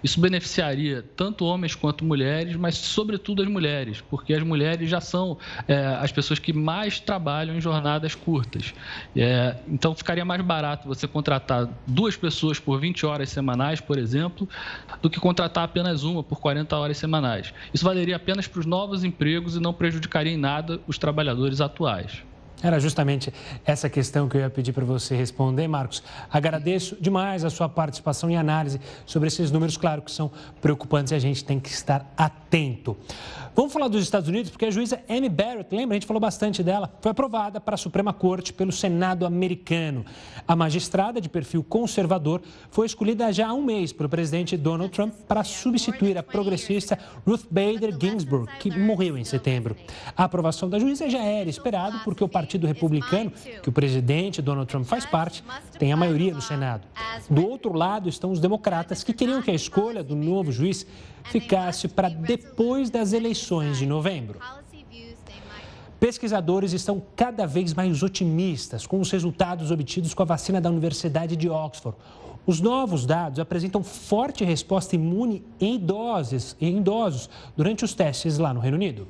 Isso 0.04 0.20
beneficiaria 0.20 1.06
tanto 1.16 1.46
homens 1.46 1.76
quanto 1.76 2.04
mulheres, 2.04 2.56
mas 2.56 2.76
sobretudo 2.76 3.44
as 3.44 3.48
mulheres, 3.48 4.02
porque 4.02 4.34
as 4.34 4.42
mulheres 4.42 4.90
já 4.90 5.00
são 5.00 5.38
é, 5.68 5.86
as 6.02 6.12
pessoas 6.12 6.40
que 6.40 6.52
mais 6.52 7.00
trabalham 7.00 7.56
em 7.56 7.62
jornadas 7.62 8.16
curtas. 8.16 8.74
É, 9.16 9.58
então 9.68 9.94
ficaria 9.94 10.26
mais 10.26 10.42
barato 10.42 10.88
você 10.88 11.08
contratar 11.08 11.70
duas 11.86 12.18
pessoas 12.18 12.60
por 12.60 12.80
20 12.80 13.06
horas 13.06 13.30
semanais, 13.30 13.80
por 13.80 14.00
exemplo, 14.00 14.50
do 15.04 15.08
que 15.08 15.20
contratar 15.20 15.66
apenas 15.66 16.02
uma 16.02 16.24
por 16.24 16.40
40 16.40 16.76
horas 16.76 16.98
semanais. 16.98 17.54
Isso 17.72 17.86
valeria 17.86 18.16
apenas 18.16 18.48
para 18.48 18.60
os 18.60 18.66
novos 18.66 19.04
empregos 19.04 19.56
e 19.56 19.60
não 19.60 19.72
prejudicaria 19.72 20.34
em 20.34 20.38
nada 20.38 20.82
os 20.88 20.98
trabalhadores 20.98 21.62
atuais. 21.62 22.24
Era 22.64 22.80
justamente 22.80 23.34
essa 23.66 23.90
questão 23.90 24.28
que 24.28 24.38
eu 24.38 24.42
ia 24.42 24.50
pedir 24.50 24.74
para 24.74 24.86
você 24.86 25.16
responder, 25.16 25.68
Marcos. 25.68 26.02
Agradeço 26.32 26.98
demais 27.00 27.44
a 27.44 27.50
sua 27.50 27.68
participação 27.68 28.30
e 28.32 28.36
análise 28.36 28.80
sobre 29.06 29.28
esses 29.28 29.52
números, 29.52 29.78
claro 29.78 30.02
que 30.02 30.12
são 30.12 30.32
preocupantes 30.62 31.12
e 31.12 31.16
a 31.16 31.20
gente 31.20 31.44
tem 31.44 31.60
que 31.60 31.70
estar 31.70 32.12
atento. 32.18 32.98
Vamos 33.56 33.72
falar 33.72 33.88
dos 33.88 34.04
Estados 34.04 34.28
Unidos, 34.28 34.52
porque 34.52 34.66
a 34.66 34.72
juíza 34.72 35.00
Amy 35.08 35.30
Barrett, 35.30 35.74
lembra, 35.74 35.96
a 35.96 35.98
gente 35.98 36.08
falou 36.08 36.20
bastante 36.20 36.62
dela, 36.62 36.92
foi 37.02 37.12
aprovada 37.12 37.62
para 37.62 37.76
a 37.76 37.78
Suprema 37.78 38.12
Corte 38.12 38.52
pelo 38.52 38.72
Senado 38.72 39.26
americano. 39.26 40.06
A 40.48 40.56
magistrada 40.56 41.22
de 41.22 41.30
perfil 41.30 41.64
conservador 41.64 42.42
foi 42.70 42.86
escolhida 42.86 43.32
já 43.32 43.48
há 43.48 43.54
um 43.54 43.64
mês 43.64 43.94
pelo 43.94 44.10
presidente 44.10 44.58
Donald 44.58 44.92
Trump 44.92 45.14
para 45.28 45.44
substituir 45.44 46.18
a 46.18 46.24
progressista 46.24 46.98
Ruth 47.26 47.46
Bader 47.50 47.96
Ginsburg, 48.00 48.52
que 48.60 48.78
morreu 48.78 49.18
em 49.18 49.24
setembro. 49.24 49.76
A 50.18 50.26
aprovação 50.26 50.70
da 50.70 50.80
juíza 50.80 51.10
já 51.10 51.24
era 51.24 51.50
esperado 51.50 52.00
porque 52.04 52.24
o 52.24 52.28
Partido 52.28 52.45
Republicano, 52.68 53.32
que 53.62 53.70
o 53.70 53.72
presidente 53.72 54.42
Donald 54.42 54.70
Trump 54.70 54.86
faz 54.86 55.06
parte, 55.06 55.44
tem 55.80 55.92
a 55.92 55.98
maioria 55.98 56.34
no 56.34 56.42
Senado. 56.42 56.88
Do 57.30 57.48
outro 57.48 57.74
lado 57.74 58.08
estão 58.08 58.32
os 58.32 58.40
democratas, 58.40 59.04
que 59.04 59.14
queriam 59.14 59.42
que 59.42 59.52
a 59.52 59.56
escolha 59.56 60.04
do 60.04 60.16
novo 60.16 60.52
juiz 60.52 60.86
ficasse 61.26 61.88
para 61.88 62.10
depois 62.10 62.90
das 62.90 63.14
eleições 63.14 63.78
de 63.78 63.86
novembro. 63.86 64.40
Pesquisadores 66.00 66.74
estão 66.74 67.02
cada 67.16 67.48
vez 67.48 67.74
mais 67.74 68.04
otimistas 68.04 68.86
com 68.86 69.00
os 69.00 69.10
resultados 69.10 69.72
obtidos 69.72 70.14
com 70.14 70.22
a 70.22 70.26
vacina 70.26 70.60
da 70.60 70.70
Universidade 70.70 71.36
de 71.36 71.50
Oxford. 71.50 71.98
Os 72.46 72.62
novos 72.62 73.06
dados 73.06 73.40
apresentam 73.40 73.84
forte 73.84 74.44
resposta 74.44 74.96
imune 74.96 75.44
em 75.60 75.76
idosos, 75.76 76.56
em 76.62 76.78
idosos 76.78 77.30
durante 77.58 77.84
os 77.84 77.96
testes 77.96 78.38
lá 78.38 78.54
no 78.54 78.60
Reino 78.60 78.76
Unido. 78.76 79.08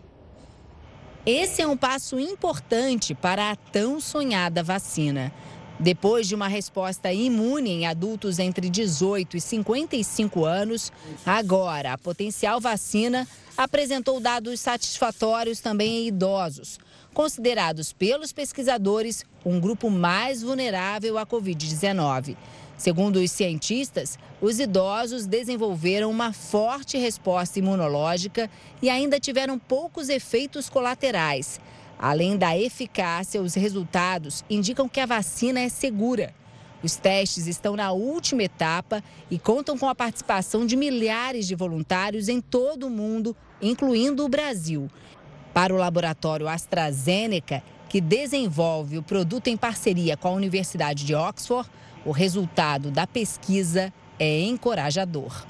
Esse 1.26 1.64
é 1.64 1.68
um 1.68 1.76
passo 1.76 2.20
importante 2.20 3.16
para 3.16 3.50
a 3.50 3.56
tão 3.56 4.00
sonhada 4.00 4.62
vacina. 4.62 5.34
Depois 5.80 6.28
de 6.28 6.36
uma 6.36 6.48
resposta 6.48 7.12
imune 7.12 7.72
em 7.72 7.88
adultos 7.88 8.38
entre 8.38 8.70
18 8.70 9.36
e 9.36 9.42
55 9.42 10.46
anos, 10.46 10.92
agora 11.26 11.94
a 11.94 11.98
potencial 11.98 12.62
vacina 12.62 13.28
apresentou 13.58 14.20
dados 14.20 14.60
satisfatórios 14.60 15.60
também 15.60 16.04
em 16.04 16.08
idosos, 16.10 16.78
considerados 17.12 17.92
pelos 17.92 18.32
pesquisadores 18.32 19.26
um 19.44 19.60
grupo 19.60 19.90
mais 19.90 20.44
vulnerável 20.44 21.18
à 21.18 21.26
Covid-19. 21.26 22.38
Segundo 22.78 23.18
os 23.18 23.32
cientistas, 23.32 24.20
os 24.42 24.60
idosos 24.60 25.26
desenvolveram 25.26 26.12
uma 26.12 26.34
forte 26.34 26.98
resposta 26.98 27.58
imunológica 27.60 28.50
e 28.82 28.90
ainda 28.90 29.20
tiveram 29.20 29.58
poucos 29.58 30.10
efeitos 30.10 30.70
colaterais. 30.70 31.60
Além 31.98 32.38
da 32.38 32.58
eficácia, 32.58 33.42
os 33.42 33.54
resultados 33.54 34.44
indicam 34.50 34.90
que 34.90 35.00
a 35.00 35.06
vacina 35.06 35.62
é 35.62 35.70
segura. 35.70 36.34
Os 36.84 36.98
testes 36.98 37.48
estão 37.48 37.76
na 37.76 37.92
última 37.94 38.44
etapa 38.44 39.02
e 39.32 39.40
contam 39.40 39.78
com 39.78 39.88
a 39.88 39.96
participação 39.96 40.66
de 40.66 40.76
milhares 40.76 41.48
de 41.48 41.56
voluntários 41.56 42.28
em 42.28 42.42
todo 42.42 42.88
o 42.88 42.90
mundo, 42.90 43.36
incluindo 43.62 44.26
o 44.26 44.30
Brasil. 44.30 44.90
Para 45.54 45.74
o 45.74 45.78
laboratório 45.78 46.50
AstraZeneca, 46.50 47.64
que 47.88 48.02
desenvolve 48.02 48.98
o 48.98 49.04
produto 49.04 49.48
em 49.48 49.56
parceria 49.56 50.18
com 50.18 50.28
a 50.28 50.32
Universidade 50.32 51.06
de 51.06 51.16
Oxford, 51.16 51.70
o 52.06 52.12
resultado 52.12 52.92
da 52.92 53.08
pesquisa 53.08 53.92
é 54.20 54.42
encorajador. 54.42 55.46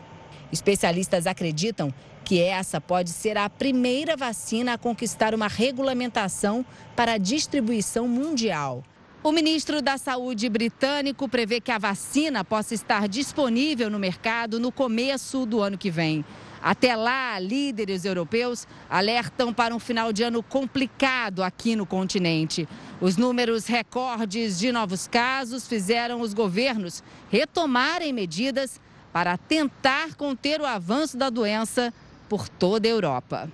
Especialistas 0.51 1.27
acreditam 1.27 1.93
que 2.23 2.41
essa 2.41 2.81
pode 2.81 3.11
ser 3.11 3.37
a 3.37 3.49
primeira 3.49 4.15
vacina 4.17 4.73
a 4.73 4.77
conquistar 4.77 5.35
uma 5.35 5.47
regulamentação 5.47 6.65
para 6.95 7.13
a 7.13 7.17
distribuição 7.17 8.07
mundial. 8.07 8.83
O 9.21 9.31
ministro 9.31 9.81
da 9.81 9.97
Saúde 9.97 10.47
britânico 10.49 11.27
prevê 11.27 11.59
que 11.59 11.71
a 11.71 11.77
vacina 11.77 12.43
possa 12.43 12.73
estar 12.73 13.07
disponível 13.07 13.89
no 13.89 13.99
mercado 13.99 14.59
no 14.59 14.71
começo 14.71 15.45
do 15.45 15.61
ano 15.61 15.77
que 15.77 15.91
vem. 15.91 16.23
Até 16.65 16.95
lá, 16.95 17.37
líderes 17.37 18.05
europeus 18.05 18.67
alertam 18.89 19.53
para 19.53 19.75
um 19.75 19.77
final 19.77 20.11
de 20.11 20.23
ano 20.23 20.41
complicado 20.41 21.43
aqui 21.43 21.75
no 21.75 21.85
continente. 21.85 22.67
Os 22.99 23.17
números 23.17 23.67
recordes 23.67 24.57
de 24.57 24.71
novos 24.71 25.07
casos 25.07 25.67
fizeram 25.67 26.21
os 26.21 26.33
governos 26.33 27.03
retomarem 27.29 28.11
medidas 28.11 28.81
para 29.13 29.37
tentar 29.37 30.15
conter 30.15 30.59
o 30.59 30.65
avanço 30.65 31.15
da 31.15 31.29
doença 31.29 31.93
por 32.27 32.49
toda 32.49 32.87
a 32.87 32.89
Europa. 32.89 33.47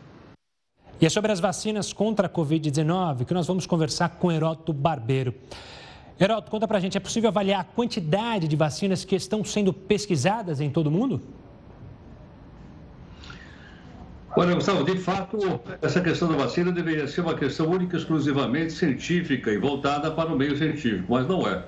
E 1.01 1.05
é 1.05 1.09
sobre 1.09 1.33
as 1.33 1.41
vacinas 1.41 1.91
contra 1.91 2.27
a 2.27 2.29
Covid-19 2.29 3.25
que 3.25 3.33
nós 3.33 3.45
vamos 3.45 3.65
conversar 3.65 4.07
com 4.07 4.31
Heródoto 4.31 4.71
Barbeiro. 4.71 5.35
Heródoto, 6.17 6.49
conta 6.49 6.65
pra 6.65 6.79
gente, 6.79 6.95
é 6.95 7.01
possível 7.01 7.27
avaliar 7.27 7.59
a 7.59 7.65
quantidade 7.65 8.47
de 8.47 8.55
vacinas 8.55 9.03
que 9.03 9.17
estão 9.17 9.43
sendo 9.43 9.73
pesquisadas 9.73 10.61
em 10.61 10.69
todo 10.69 10.87
o 10.87 10.91
mundo? 10.91 11.40
Olha, 14.33 14.55
Gustavo, 14.55 14.85
de 14.85 14.97
fato, 14.97 15.37
essa 15.81 15.99
questão 15.99 16.29
da 16.29 16.37
vacina 16.37 16.71
deveria 16.71 17.05
ser 17.05 17.19
uma 17.19 17.35
questão 17.35 17.69
única 17.69 17.97
e 17.97 17.99
exclusivamente 17.99 18.71
científica 18.71 19.51
e 19.51 19.57
voltada 19.57 20.09
para 20.09 20.31
o 20.31 20.37
meio 20.37 20.55
científico, 20.55 21.05
mas 21.09 21.27
não 21.27 21.45
é. 21.45 21.65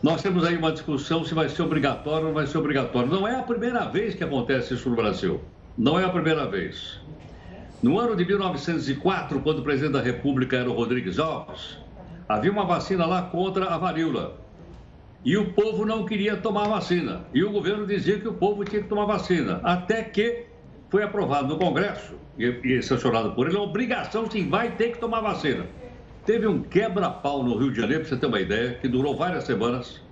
Nós 0.00 0.22
temos 0.22 0.44
aí 0.44 0.56
uma 0.56 0.70
discussão 0.70 1.24
se 1.24 1.34
vai 1.34 1.48
ser 1.48 1.62
obrigatório 1.62 2.20
ou 2.20 2.26
não 2.26 2.34
vai 2.34 2.46
ser 2.46 2.58
obrigatório. 2.58 3.10
Não 3.10 3.26
é 3.26 3.34
a 3.34 3.42
primeira 3.42 3.84
vez 3.86 4.14
que 4.14 4.22
acontece 4.22 4.74
isso 4.74 4.88
no 4.88 4.94
Brasil. 4.94 5.40
Não 5.76 5.98
é 5.98 6.04
a 6.04 6.08
primeira 6.08 6.46
vez. 6.46 7.00
No 7.82 7.98
ano 7.98 8.14
de 8.14 8.24
1904, 8.24 9.40
quando 9.40 9.58
o 9.58 9.62
presidente 9.62 9.92
da 9.92 10.00
República 10.00 10.56
era 10.56 10.70
o 10.70 10.72
Rodrigues 10.72 11.18
Alves, 11.18 11.78
havia 12.28 12.52
uma 12.52 12.64
vacina 12.64 13.06
lá 13.06 13.22
contra 13.22 13.66
a 13.66 13.76
varíola. 13.76 14.40
E 15.24 15.36
o 15.36 15.52
povo 15.52 15.84
não 15.84 16.04
queria 16.04 16.36
tomar 16.36 16.68
vacina. 16.68 17.22
E 17.34 17.42
o 17.42 17.50
governo 17.50 17.86
dizia 17.86 18.20
que 18.20 18.28
o 18.28 18.34
povo 18.34 18.64
tinha 18.64 18.82
que 18.82 18.88
tomar 18.88 19.06
vacina. 19.06 19.60
Até 19.64 20.02
que 20.02 20.51
foi 20.92 21.02
aprovado 21.02 21.48
no 21.48 21.56
Congresso 21.56 22.12
e, 22.38 22.44
e 22.62 22.82
sancionado 22.82 23.32
por 23.32 23.48
ele, 23.48 23.56
a 23.56 23.62
obrigação 23.62 24.30
sim, 24.30 24.50
vai 24.50 24.72
ter 24.72 24.92
que 24.92 24.98
tomar 24.98 25.22
vacina. 25.22 25.64
Teve 26.26 26.46
um 26.46 26.62
quebra-pau 26.62 27.42
no 27.42 27.56
Rio 27.56 27.70
de 27.70 27.80
Janeiro, 27.80 28.02
para 28.02 28.10
você 28.10 28.16
ter 28.18 28.26
uma 28.26 28.38
ideia, 28.38 28.74
que 28.74 28.86
durou 28.86 29.16
várias 29.16 29.44
semanas. 29.44 30.02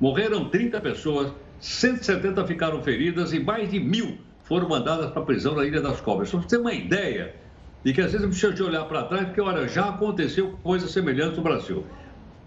Morreram 0.00 0.48
30 0.48 0.80
pessoas, 0.80 1.32
170 1.60 2.44
ficaram 2.48 2.82
feridas 2.82 3.32
e 3.32 3.38
mais 3.38 3.70
de 3.70 3.78
mil 3.78 4.18
foram 4.42 4.68
mandadas 4.68 5.12
para 5.12 5.22
a 5.22 5.24
prisão 5.24 5.54
na 5.54 5.64
Ilha 5.64 5.80
das 5.80 6.00
Cobras. 6.00 6.30
Só 6.30 6.38
para 6.38 6.48
você 6.48 6.56
ter 6.56 6.60
uma 6.60 6.74
ideia 6.74 7.36
de 7.84 7.92
que 7.92 8.00
às 8.00 8.10
vezes 8.10 8.26
precisa 8.26 8.52
de 8.52 8.62
olhar 8.64 8.86
para 8.86 9.04
trás, 9.04 9.26
porque 9.26 9.40
olha, 9.40 9.68
já 9.68 9.88
aconteceu 9.88 10.58
coisas 10.64 10.90
semelhantes 10.90 11.36
no 11.36 11.44
Brasil. 11.44 11.86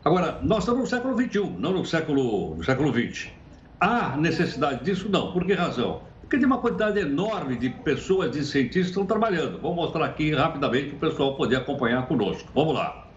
Agora, 0.03 0.39
nós 0.43 0.59
estamos 0.59 0.81
no 0.81 0.87
século 0.87 1.15
XXI, 1.17 1.55
não 1.57 1.71
no 1.71 1.85
século, 1.85 2.53
no 2.53 2.63
século 2.65 2.91
XX. 2.93 3.29
Há 3.79 4.17
necessidade 4.17 4.83
disso? 4.83 5.07
Não. 5.09 5.31
Por 5.31 5.45
que 5.45 5.53
razão? 5.53 6.01
Porque 6.27 6.39
tem 6.39 6.45
uma 6.45 6.57
quantidade 6.57 6.99
enorme 6.99 7.55
de 7.55 7.69
pessoas, 7.69 8.29
de 8.31 8.43
cientistas 8.43 8.87
que 8.87 8.89
estão 8.89 9.05
trabalhando. 9.05 9.61
Vou 9.61 9.73
mostrar 9.73 10.03
aqui 10.03 10.35
rapidamente 10.35 10.89
para 10.89 11.07
o 11.07 11.11
pessoal 11.11 11.37
poder 11.37 11.55
acompanhar 11.55 12.05
conosco. 12.05 12.51
Vamos 12.53 12.73
lá. 12.73 13.07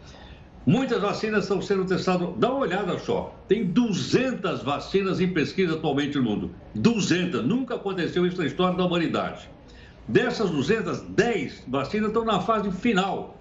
Muitas 0.64 1.02
vacinas 1.02 1.42
estão 1.42 1.60
sendo 1.60 1.84
testadas. 1.84 2.28
Dá 2.36 2.52
uma 2.52 2.60
olhada 2.60 2.96
só. 3.00 3.34
Tem 3.48 3.64
200 3.64 4.62
vacinas 4.62 5.20
em 5.20 5.26
pesquisa 5.26 5.74
atualmente 5.74 6.18
no 6.18 6.22
mundo. 6.22 6.52
200. 6.76 7.44
Nunca 7.44 7.74
aconteceu 7.74 8.24
isso 8.24 8.38
na 8.38 8.46
história 8.46 8.76
da 8.76 8.84
humanidade. 8.84 9.50
Dessas 10.06 10.48
200, 10.48 11.00
10 11.00 11.64
vacinas 11.66 12.10
estão 12.10 12.24
na 12.24 12.38
fase 12.38 12.70
final. 12.70 13.36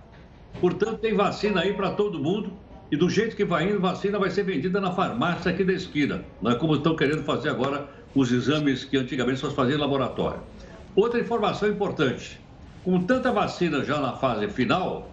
Portanto, 0.59 0.97
tem 0.97 1.13
vacina 1.13 1.61
aí 1.61 1.75
para 1.75 1.91
todo 1.91 2.17
mundo. 2.17 2.51
E 2.91 2.97
do 2.97 3.07
jeito 3.07 3.35
que 3.35 3.45
vai 3.45 3.69
indo, 3.69 3.79
vacina 3.79 4.17
vai 4.17 4.31
ser 4.31 4.41
vendida 4.41 4.81
na 4.81 4.91
farmácia 4.91 5.51
aqui 5.51 5.63
da 5.63 5.73
esquina. 5.73 6.25
Não 6.41 6.49
é 6.49 6.55
como 6.55 6.73
estão 6.73 6.95
querendo 6.95 7.21
fazer 7.23 7.49
agora 7.49 7.98
os 8.15 8.31
exames 8.31 8.83
que 8.83 8.97
antigamente 8.97 9.39
só 9.39 9.49
faziam 9.51 9.77
em 9.77 9.81
laboratório. 9.81 10.41
Outra 10.95 11.19
informação 11.19 11.69
importante: 11.69 12.39
com 12.83 13.01
tanta 13.01 13.31
vacina 13.31 13.83
já 13.83 13.99
na 13.99 14.13
fase 14.13 14.47
final, 14.47 15.09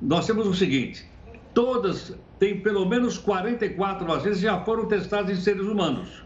nós 0.00 0.26
temos 0.26 0.46
o 0.46 0.54
seguinte: 0.54 1.04
todas 1.52 2.14
têm 2.38 2.60
pelo 2.60 2.86
menos 2.86 3.18
44 3.18 4.06
vacinas 4.06 4.38
que 4.38 4.44
já 4.44 4.60
foram 4.60 4.86
testadas 4.86 5.38
em 5.38 5.40
seres 5.40 5.62
humanos. 5.62 6.22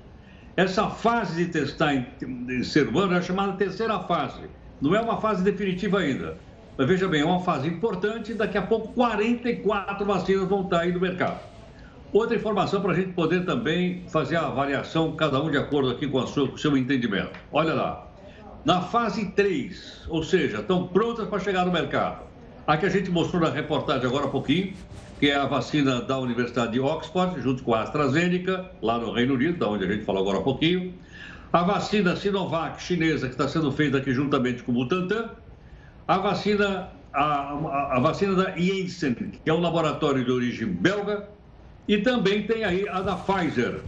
Essa 0.56 0.88
fase 0.88 1.44
de 1.44 1.50
testar 1.50 1.94
em, 1.94 2.06
em 2.48 2.62
ser 2.62 2.88
humano 2.88 3.14
é 3.14 3.22
chamada 3.22 3.54
terceira 3.54 3.98
fase. 4.00 4.42
Não 4.80 4.94
é 4.94 5.00
uma 5.00 5.20
fase 5.20 5.42
definitiva 5.42 5.98
ainda. 5.98 6.36
Mas 6.76 6.86
veja 6.86 7.08
bem, 7.08 7.22
é 7.22 7.24
uma 7.24 7.40
fase 7.40 7.68
importante. 7.68 8.34
Daqui 8.34 8.58
a 8.58 8.62
pouco, 8.62 8.92
44 8.92 10.04
vacinas 10.04 10.48
vão 10.48 10.62
estar 10.62 10.80
aí 10.80 10.92
no 10.92 11.00
mercado. 11.00 11.40
Outra 12.14 12.36
informação 12.36 12.80
para 12.80 12.92
a 12.92 12.94
gente 12.94 13.12
poder 13.12 13.44
também 13.44 14.04
fazer 14.08 14.36
a 14.36 14.46
avaliação, 14.46 15.16
cada 15.16 15.42
um 15.42 15.50
de 15.50 15.58
acordo 15.58 15.90
aqui 15.90 16.06
com, 16.06 16.24
sua, 16.28 16.46
com 16.46 16.54
o 16.54 16.58
seu 16.58 16.76
entendimento. 16.76 17.32
Olha 17.50 17.74
lá. 17.74 18.06
Na 18.64 18.80
fase 18.80 19.32
3, 19.32 20.06
ou 20.08 20.22
seja, 20.22 20.60
estão 20.60 20.86
prontas 20.86 21.26
para 21.26 21.40
chegar 21.40 21.66
no 21.66 21.72
mercado. 21.72 22.22
A 22.68 22.76
que 22.76 22.86
a 22.86 22.88
gente 22.88 23.10
mostrou 23.10 23.42
na 23.42 23.50
reportagem 23.50 24.06
agora 24.06 24.26
há 24.26 24.28
pouquinho, 24.28 24.74
que 25.18 25.28
é 25.28 25.34
a 25.34 25.44
vacina 25.44 26.00
da 26.02 26.16
Universidade 26.16 26.74
de 26.74 26.80
Oxford, 26.80 27.42
junto 27.42 27.64
com 27.64 27.74
a 27.74 27.82
AstraZeneca, 27.82 28.70
lá 28.80 28.96
no 28.96 29.12
Reino 29.12 29.34
Unido, 29.34 29.58
da 29.58 29.68
onde 29.68 29.84
a 29.84 29.88
gente 29.88 30.04
falou 30.04 30.22
agora 30.22 30.38
há 30.38 30.42
pouquinho. 30.42 30.94
A 31.52 31.64
vacina 31.64 32.14
Sinovac 32.14 32.80
chinesa, 32.80 33.26
que 33.26 33.34
está 33.34 33.48
sendo 33.48 33.72
feita 33.72 33.98
aqui 33.98 34.14
juntamente 34.14 34.62
com 34.62 34.70
o 34.70 34.76
Butantan 34.76 35.30
a 36.06 36.18
vacina, 36.18 36.90
a, 37.12 37.22
a, 37.22 37.96
a 37.96 38.00
vacina 38.00 38.34
da 38.34 38.56
Janssen, 38.56 39.14
que 39.14 39.50
é 39.50 39.52
um 39.52 39.60
laboratório 39.60 40.24
de 40.24 40.30
origem 40.30 40.68
belga, 40.68 41.33
e 41.86 41.98
também 41.98 42.46
tem 42.46 42.64
aí 42.64 42.88
a 42.88 43.00
da 43.00 43.16
Pfizer, 43.16 43.80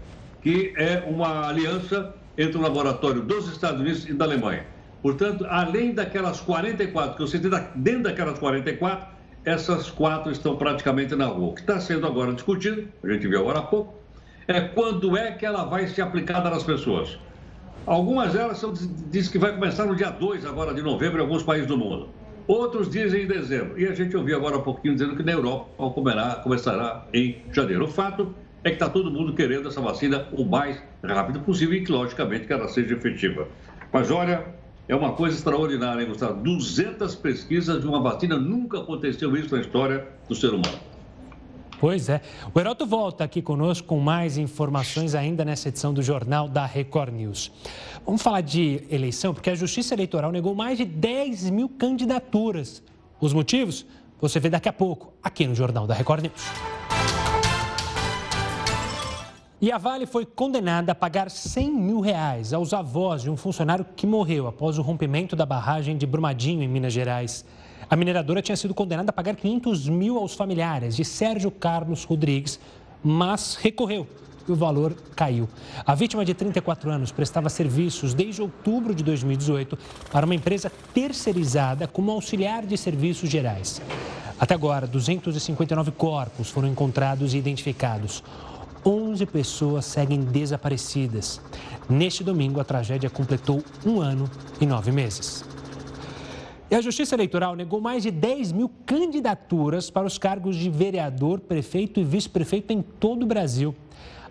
que 0.43 0.73
é 0.77 1.03
uma 1.07 1.49
aliança 1.49 2.15
entre 2.37 2.59
o 2.59 2.61
laboratório 2.61 3.23
dos 3.23 3.49
Estados 3.49 3.81
Unidos 3.81 4.09
e 4.09 4.13
da 4.13 4.25
Alemanha. 4.25 4.67
Portanto, 5.03 5.47
além 5.49 5.95
daquelas 5.95 6.41
44 6.41 7.17
que 7.17 7.23
eu 7.23 7.27
citei, 7.27 7.51
dentro 7.75 8.05
daquelas 8.05 8.39
44, 8.39 9.17
essas 9.45 9.89
quatro 9.91 10.33
estão 10.33 10.57
praticamente 10.57 11.15
na 11.15 11.27
rua. 11.27 11.51
O 11.51 11.55
que 11.55 11.61
está 11.61 11.81
sendo 11.81 12.07
agora 12.07 12.33
discutido, 12.33 12.89
a 13.03 13.13
gente 13.13 13.27
viu 13.29 13.41
agora 13.41 13.61
há 13.61 13.63
pouco, 13.63 13.95
é 14.49 14.61
quando 14.61 15.17
é 15.17 15.33
que 15.33 15.47
ela 15.47 15.65
vai 15.65 15.87
ser 15.87 16.03
aplicada 16.03 16.51
nas 16.51 16.65
pessoas. 16.65 17.19
Algumas 17.87 18.33
delas 18.33 18.59
são, 18.59 18.73
diz 18.73 19.29
que 19.29 19.39
vai 19.39 19.53
começar 19.53 19.87
no 19.87 19.95
dia 19.95 20.11
2 20.11 20.45
agora 20.45 20.75
de 20.75 20.83
novembro 20.83 21.19
em 21.19 21.23
alguns 21.23 21.45
países 21.45 21.69
do 21.69 21.79
mundo. 21.79 22.09
Outros 22.47 22.89
dizem 22.89 23.25
em 23.25 23.27
dezembro. 23.27 23.81
E 23.81 23.87
a 23.87 23.95
gente 23.95 24.17
ouviu 24.17 24.37
agora 24.37 24.57
há 24.57 24.61
pouquinho 24.61 24.95
dizendo 24.95 25.17
que 25.17 25.23
na 25.23 25.33
Europa 25.33 25.91
comerá, 25.91 26.37
começará 26.37 27.07
em 27.13 27.43
janeiro. 27.53 27.85
O 27.85 27.89
fato 27.89 28.35
é 28.63 28.71
que 28.71 28.77
está 28.77 28.89
todo 28.89 29.11
mundo 29.11 29.35
querendo 29.35 29.69
essa 29.69 29.81
vacina 29.81 30.29
o 30.33 30.45
mais 30.45 30.81
rápido 31.03 31.41
possível 31.41 31.75
e 31.75 31.85
que, 31.85 31.91
logicamente, 31.91 32.47
que 32.47 32.53
ela 32.53 32.69
seja 32.69 32.95
efetiva. 32.95 33.49
Mas 33.93 34.11
olha, 34.11 34.45
é 34.89 34.95
uma 34.95 35.13
coisa 35.13 35.37
extraordinária, 35.37 36.03
hein, 36.03 36.09
Gustavo? 36.09 36.41
200 36.43 37.17
pesquisas 37.17 37.81
de 37.81 37.87
uma 37.87 38.01
vacina, 38.01 38.37
nunca 38.37 38.79
aconteceu 38.79 39.37
isso 39.37 39.55
na 39.55 39.61
história 39.61 40.07
do 40.29 40.35
ser 40.35 40.49
humano. 40.49 40.79
Pois 41.79 42.09
é. 42.09 42.23
O 42.55 42.59
Heroto 42.59 42.87
volta 42.87 43.25
aqui 43.25 43.43
conosco 43.43 43.87
com 43.87 44.01
mais 44.01 44.39
informações 44.39 45.15
ainda 45.15 45.45
nessa 45.45 45.69
edição 45.69 45.93
do 45.93 46.03
Jornal 46.03 46.49
da 46.49 46.65
Record 46.65 47.13
News. 47.13 47.53
Vamos 48.05 48.23
falar 48.23 48.41
de 48.41 48.83
eleição, 48.91 49.35
porque 49.35 49.51
a 49.51 49.55
Justiça 49.55 49.95
Eleitoral 49.95 50.33
negou 50.33 50.55
mais 50.55 50.79
de 50.79 50.85
10 50.85 51.51
mil 51.51 51.69
candidaturas. 51.69 52.83
Os 53.21 53.33
motivos? 53.33 53.85
Você 54.21 54.41
vê 54.41 54.49
daqui 54.49 54.69
a 54.69 54.73
pouco, 54.73 55.13
aqui 55.23 55.47
no 55.47 55.55
Jornal 55.55 55.87
da 55.87 55.95
Record 55.95 56.23
News. 56.23 56.43
E 59.61 59.73
a 59.73 59.79
Vale 59.79 60.07
foi 60.07 60.25
condenada 60.25 60.93
a 60.93 60.95
pagar 60.95 61.31
100 61.31 61.71
mil 61.71 62.01
reais 62.01 62.53
aos 62.53 62.73
avós 62.73 63.23
de 63.23 63.31
um 63.31 63.37
funcionário 63.37 63.87
que 63.97 64.07
morreu 64.07 64.47
após 64.47 64.79
o 64.79 64.83
rompimento 64.83 65.35
da 65.35 65.45
barragem 65.45 65.97
de 65.97 66.07
Brumadinho, 66.07 66.63
em 66.63 66.69
Minas 66.69 66.93
Gerais. 66.93 67.45
A 67.89 67.95
mineradora 67.95 68.43
tinha 68.43 68.57
sido 68.57 68.75
condenada 68.75 69.11
a 69.11 69.13
pagar 69.13 69.37
500 69.37 69.89
mil 69.89 70.19
aos 70.19 70.35
familiares 70.35 70.97
de 70.97 71.05
Sérgio 71.05 71.53
Carlos 71.53 72.03
Rodrigues, 72.03 72.59
mas 73.03 73.55
recorreu 73.55 74.09
e 74.49 74.53
o 74.53 74.57
valor 74.57 74.95
caiu. 75.15 75.49
A 75.85 75.95
vítima 75.95 76.25
de 76.25 76.35
34 76.35 76.91
anos 76.91 77.13
prestava 77.13 77.49
serviços 77.49 78.13
desde 78.13 78.43
outubro 78.43 78.95
de 78.95 79.05
2018 79.05 79.79
para 80.11 80.27
uma 80.27 80.35
empresa 80.35 80.71
terceirizada 80.93 81.87
como 81.87 82.11
auxiliar 82.11 82.67
de 82.67 82.77
serviços 82.77 83.31
gerais. 83.31 83.81
Até 84.39 84.55
agora, 84.55 84.87
259 84.87 85.93
corpos 85.93 86.51
foram 86.51 86.69
encontrados 86.69 87.35
e 87.35 87.39
identificados. 87.39 88.23
11 88.85 89.27
pessoas 89.27 89.85
seguem 89.85 90.21
desaparecidas. 90.21 91.41
Neste 91.89 92.23
domingo, 92.23 92.61
a 92.61 92.65
tragédia 92.65 93.11
completou 93.11 93.63
um 93.85 94.01
ano 94.01 94.29
e 94.61 94.67
nove 94.67 94.93
meses. 94.93 95.45
E 96.69 96.75
a 96.75 96.81
Justiça 96.81 97.15
Eleitoral 97.15 97.55
negou 97.55 97.81
mais 97.81 98.03
de 98.03 98.11
10 98.11 98.51
mil 98.51 98.69
candidaturas 98.85 99.89
para 99.89 100.05
os 100.05 100.19
cargos 100.19 100.57
de 100.57 100.69
vereador, 100.69 101.39
prefeito 101.39 102.01
e 102.01 102.05
vice-prefeito 102.05 102.73
em 102.73 102.83
todo 102.83 103.23
o 103.23 103.27
Brasil. 103.27 103.73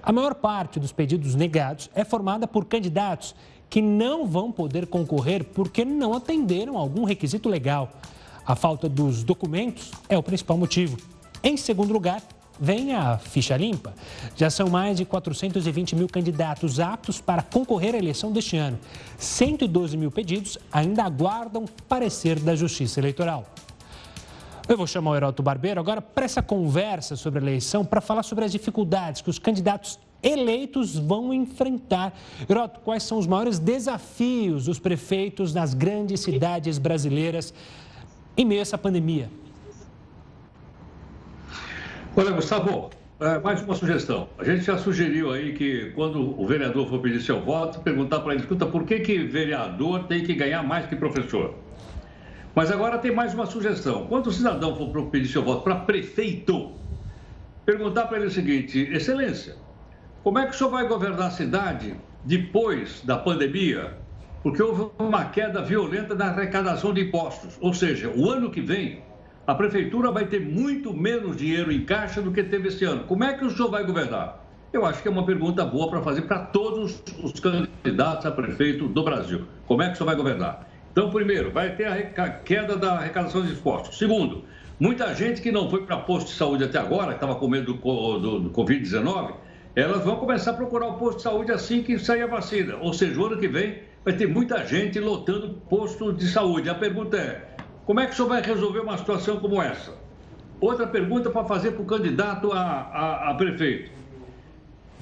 A 0.04 0.12
maior 0.12 0.36
parte 0.36 0.78
dos 0.78 0.91
pedidos 0.91 1.34
negados 1.34 1.89
é 1.95 2.04
formada 2.04 2.45
por 2.45 2.65
candidatos 2.65 3.34
que 3.69 3.82
não 3.82 4.28
vão 4.28 4.52
poder 4.52 4.86
concorrer 4.88 5.45
porque 5.45 5.86
não 5.86 6.13
atenderam 6.13 6.78
algum 6.78 7.06
requisito 7.06 7.48
legal. 7.48 7.89
A 8.45 8.54
falta 8.54 8.89
dos 8.89 9.24
documentos 9.24 9.91
é 10.10 10.17
o 10.17 10.24
principal 10.24 10.58
motivo. 10.58 10.98
Em 11.41 11.56
segundo 11.56 11.93
lugar, 11.93 12.21
vem 12.60 12.94
a 12.94 13.18
ficha 13.18 13.56
limpa. 13.58 13.94
Já 14.36 14.50
são 14.50 14.70
mais 14.70 14.98
de 14.98 15.06
420 15.06 15.96
mil 15.96 16.08
candidatos 16.08 16.80
aptos 16.80 17.20
para 17.20 17.41
concorrer 17.41 17.96
à 17.96 17.98
eleição 17.98 18.32
deste 18.32 18.58
ano. 18.58 18.80
112 19.18 19.98
mil 19.98 20.12
pedidos 20.12 20.58
ainda 20.72 21.04
aguardam 21.04 21.65
parecer 21.88 22.39
da 22.39 22.56
Justiça 22.56 23.00
Eleitoral. 23.00 23.46
Eu 24.68 24.78
vou 24.78 24.88
chamar 24.88 25.12
o 25.12 25.15
Heroto 25.15 25.44
Barbeiro 25.44 25.80
agora 25.80 26.02
para 26.02 26.26
essa 26.26 26.41
conversa 26.41 27.15
sobre 27.15 27.39
a 27.39 27.41
eleição, 27.44 27.86
para 27.86 28.02
falar 28.02 28.24
sobre 28.24 28.46
as 28.46 28.52
dificuldades 28.52 29.22
que 29.22 29.30
os 29.30 29.38
candidatos 29.38 30.00
eleitos 30.24 30.98
vão 30.98 31.32
enfrentar. 31.32 32.18
Heroto, 32.50 32.80
quais 32.80 33.04
são 33.04 33.20
os 33.20 33.28
maiores 33.28 33.60
desafios 33.60 34.65
dos 34.65 34.80
prefeitos 34.80 35.54
nas 35.54 35.76
grandes 35.76 36.22
cidades 36.22 36.80
brasileiras 36.80 37.54
em 38.36 38.44
meio 38.44 38.60
a 38.60 38.63
essa 38.63 38.78
pandemia? 38.78 39.30
Olha, 42.17 42.32
Gustavo, 42.32 42.91
é, 43.19 43.39
mais 43.39 43.62
uma 43.62 43.75
sugestão. 43.75 44.30
A 44.38 44.43
gente 44.45 44.63
já 44.63 44.78
sugeriu 44.78 45.34
aí 45.34 45.51
que 45.51 45.91
quando 45.95 46.39
o 46.39 46.47
vereador 46.47 46.88
for 46.88 47.01
pedir 47.01 47.19
seu 47.19 47.41
voto, 47.41 47.82
perguntar 47.82 48.21
para 48.21 48.32
ele, 48.32 48.41
escuta, 48.41 48.65
por 48.65 48.86
que, 48.86 49.01
que 49.01 49.17
vereador 49.17 50.06
tem 50.06 50.23
que 50.23 50.34
ganhar 50.34 50.63
mais 50.63 50.86
que 50.86 50.95
professor? 50.95 51.56
Mas 52.56 52.71
agora 52.71 52.97
tem 52.99 53.12
mais 53.13 53.34
uma 53.34 53.45
sugestão. 53.45 54.08
Quando 54.08 54.28
o 54.28 54.32
cidadão 54.32 54.78
for 54.78 55.08
pedir 55.08 55.28
seu 55.28 55.43
voto 55.43 55.62
para 55.65 55.75
prefeito, 55.75 56.71
perguntar 57.65 58.06
para 58.06 58.17
ele 58.19 58.28
o 58.28 58.32
seguinte, 58.32 58.80
excelência, 58.93 59.58
como 60.23 60.39
é 60.39 60.45
que 60.45 60.51
o 60.51 60.58
senhor 60.58 60.69
vai 60.69 60.88
governar 60.88 61.28
a 61.28 61.32
cidade 61.32 61.97
depois 62.23 63.01
da 63.04 63.17
pandemia? 63.17 63.97
Porque 64.41 64.63
houve 64.63 64.89
uma 64.97 65.25
queda 65.25 65.62
violenta 65.62 66.15
na 66.15 66.28
arrecadação 66.28 66.93
de 66.93 67.01
impostos. 67.01 67.58
Ou 67.60 67.73
seja, 67.73 68.10
o 68.15 68.32
ano 68.32 68.49
que 68.49 68.62
vem 68.62 69.04
a 69.47 69.53
prefeitura 69.53 70.12
vai 70.12 70.25
ter 70.25 70.41
muito 70.41 70.93
menos 70.93 71.38
dinheiro 71.38 71.71
em 71.71 71.86
caixa 71.86 72.21
do 72.21 72.31
que 72.31 72.43
teve 72.43 72.69
esse 72.69 72.84
ano. 72.84 73.03
Como 73.03 73.23
é 73.23 73.34
que 73.34 73.45
o 73.45 73.49
senhor 73.51 73.69
vai 73.69 73.86
governar? 73.86 74.43
Eu 74.73 74.86
acho 74.86 75.01
que 75.01 75.08
é 75.08 75.12
uma 75.12 75.25
pergunta 75.25 75.63
boa 75.63 75.89
para 75.89 76.01
fazer 76.01 76.23
para 76.23 76.39
todos 76.39 77.01
os 77.23 77.39
candidatos 77.39 78.25
a 78.25 78.31
prefeito 78.31 78.88
do 78.88 79.03
Brasil. 79.03 79.45
Como 79.67 79.81
é 79.81 79.88
que 79.88 79.93
o 79.93 79.97
senhor 79.97 80.08
vai 80.08 80.15
governar? 80.15 80.67
Então, 80.91 81.10
primeiro, 81.12 81.51
vai 81.51 81.75
ter 81.75 81.86
a 81.86 82.29
queda 82.29 82.75
da 82.75 82.93
arrecadação 82.93 83.45
de 83.45 83.51
impostos. 83.51 83.97
Segundo, 83.97 84.45
muita 84.79 85.13
gente 85.13 85.41
que 85.41 85.51
não 85.51 85.69
foi 85.69 85.86
para 85.86 85.97
posto 85.97 86.27
de 86.27 86.34
saúde 86.34 86.63
até 86.63 86.79
agora, 86.79 87.10
que 87.10 87.15
estava 87.15 87.36
com 87.36 87.47
medo 87.47 87.73
do, 87.73 88.19
do, 88.19 88.39
do 88.39 88.49
Covid-19, 88.49 89.36
elas 89.75 90.03
vão 90.03 90.15
começar 90.15 90.51
a 90.51 90.53
procurar 90.55 90.88
o 90.88 90.93
posto 90.93 91.17
de 91.17 91.23
saúde 91.23 91.51
assim 91.51 91.84
que 91.84 91.99
sair 91.99 92.23
a 92.23 92.27
vacina. 92.27 92.77
Ou 92.77 92.93
seja, 92.93 93.19
o 93.19 93.25
ano 93.25 93.38
que 93.38 93.47
vem 93.47 93.79
vai 94.03 94.13
ter 94.13 94.27
muita 94.27 94.65
gente 94.65 94.99
lotando 94.99 95.62
posto 95.69 96.13
de 96.13 96.27
saúde. 96.27 96.69
A 96.69 96.75
pergunta 96.75 97.17
é, 97.17 97.55
como 97.86 98.00
é 98.00 98.08
que 98.08 98.13
o 98.13 98.15
senhor 98.15 98.28
vai 98.28 98.41
resolver 98.41 98.80
uma 98.80 98.98
situação 98.98 99.38
como 99.38 99.62
essa? 99.62 99.93
Outra 100.60 100.88
pergunta 100.88 101.30
para 101.30 101.45
fazer 101.45 101.71
para 101.71 101.84
o 101.84 101.86
candidato 101.86 102.52
a, 102.52 102.60
a, 102.60 103.30
a, 103.30 103.34
prefeito. 103.36 103.91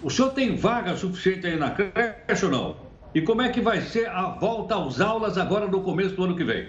O 0.01 0.09
senhor 0.09 0.31
tem 0.31 0.57
vaga 0.57 0.95
suficiente 0.97 1.47
aí 1.47 1.57
na 1.57 1.71
creche 1.71 2.45
ou 2.45 2.51
não? 2.51 2.75
E 3.15 3.21
como 3.21 3.41
é 3.41 3.49
que 3.49 3.61
vai 3.61 3.79
ser 3.81 4.09
a 4.09 4.29
volta 4.29 4.75
às 4.75 4.99
aulas 4.99 5.37
agora 5.37 5.67
no 5.67 5.81
começo 5.81 6.15
do 6.15 6.25
ano 6.25 6.35
que 6.35 6.43
vem? 6.43 6.67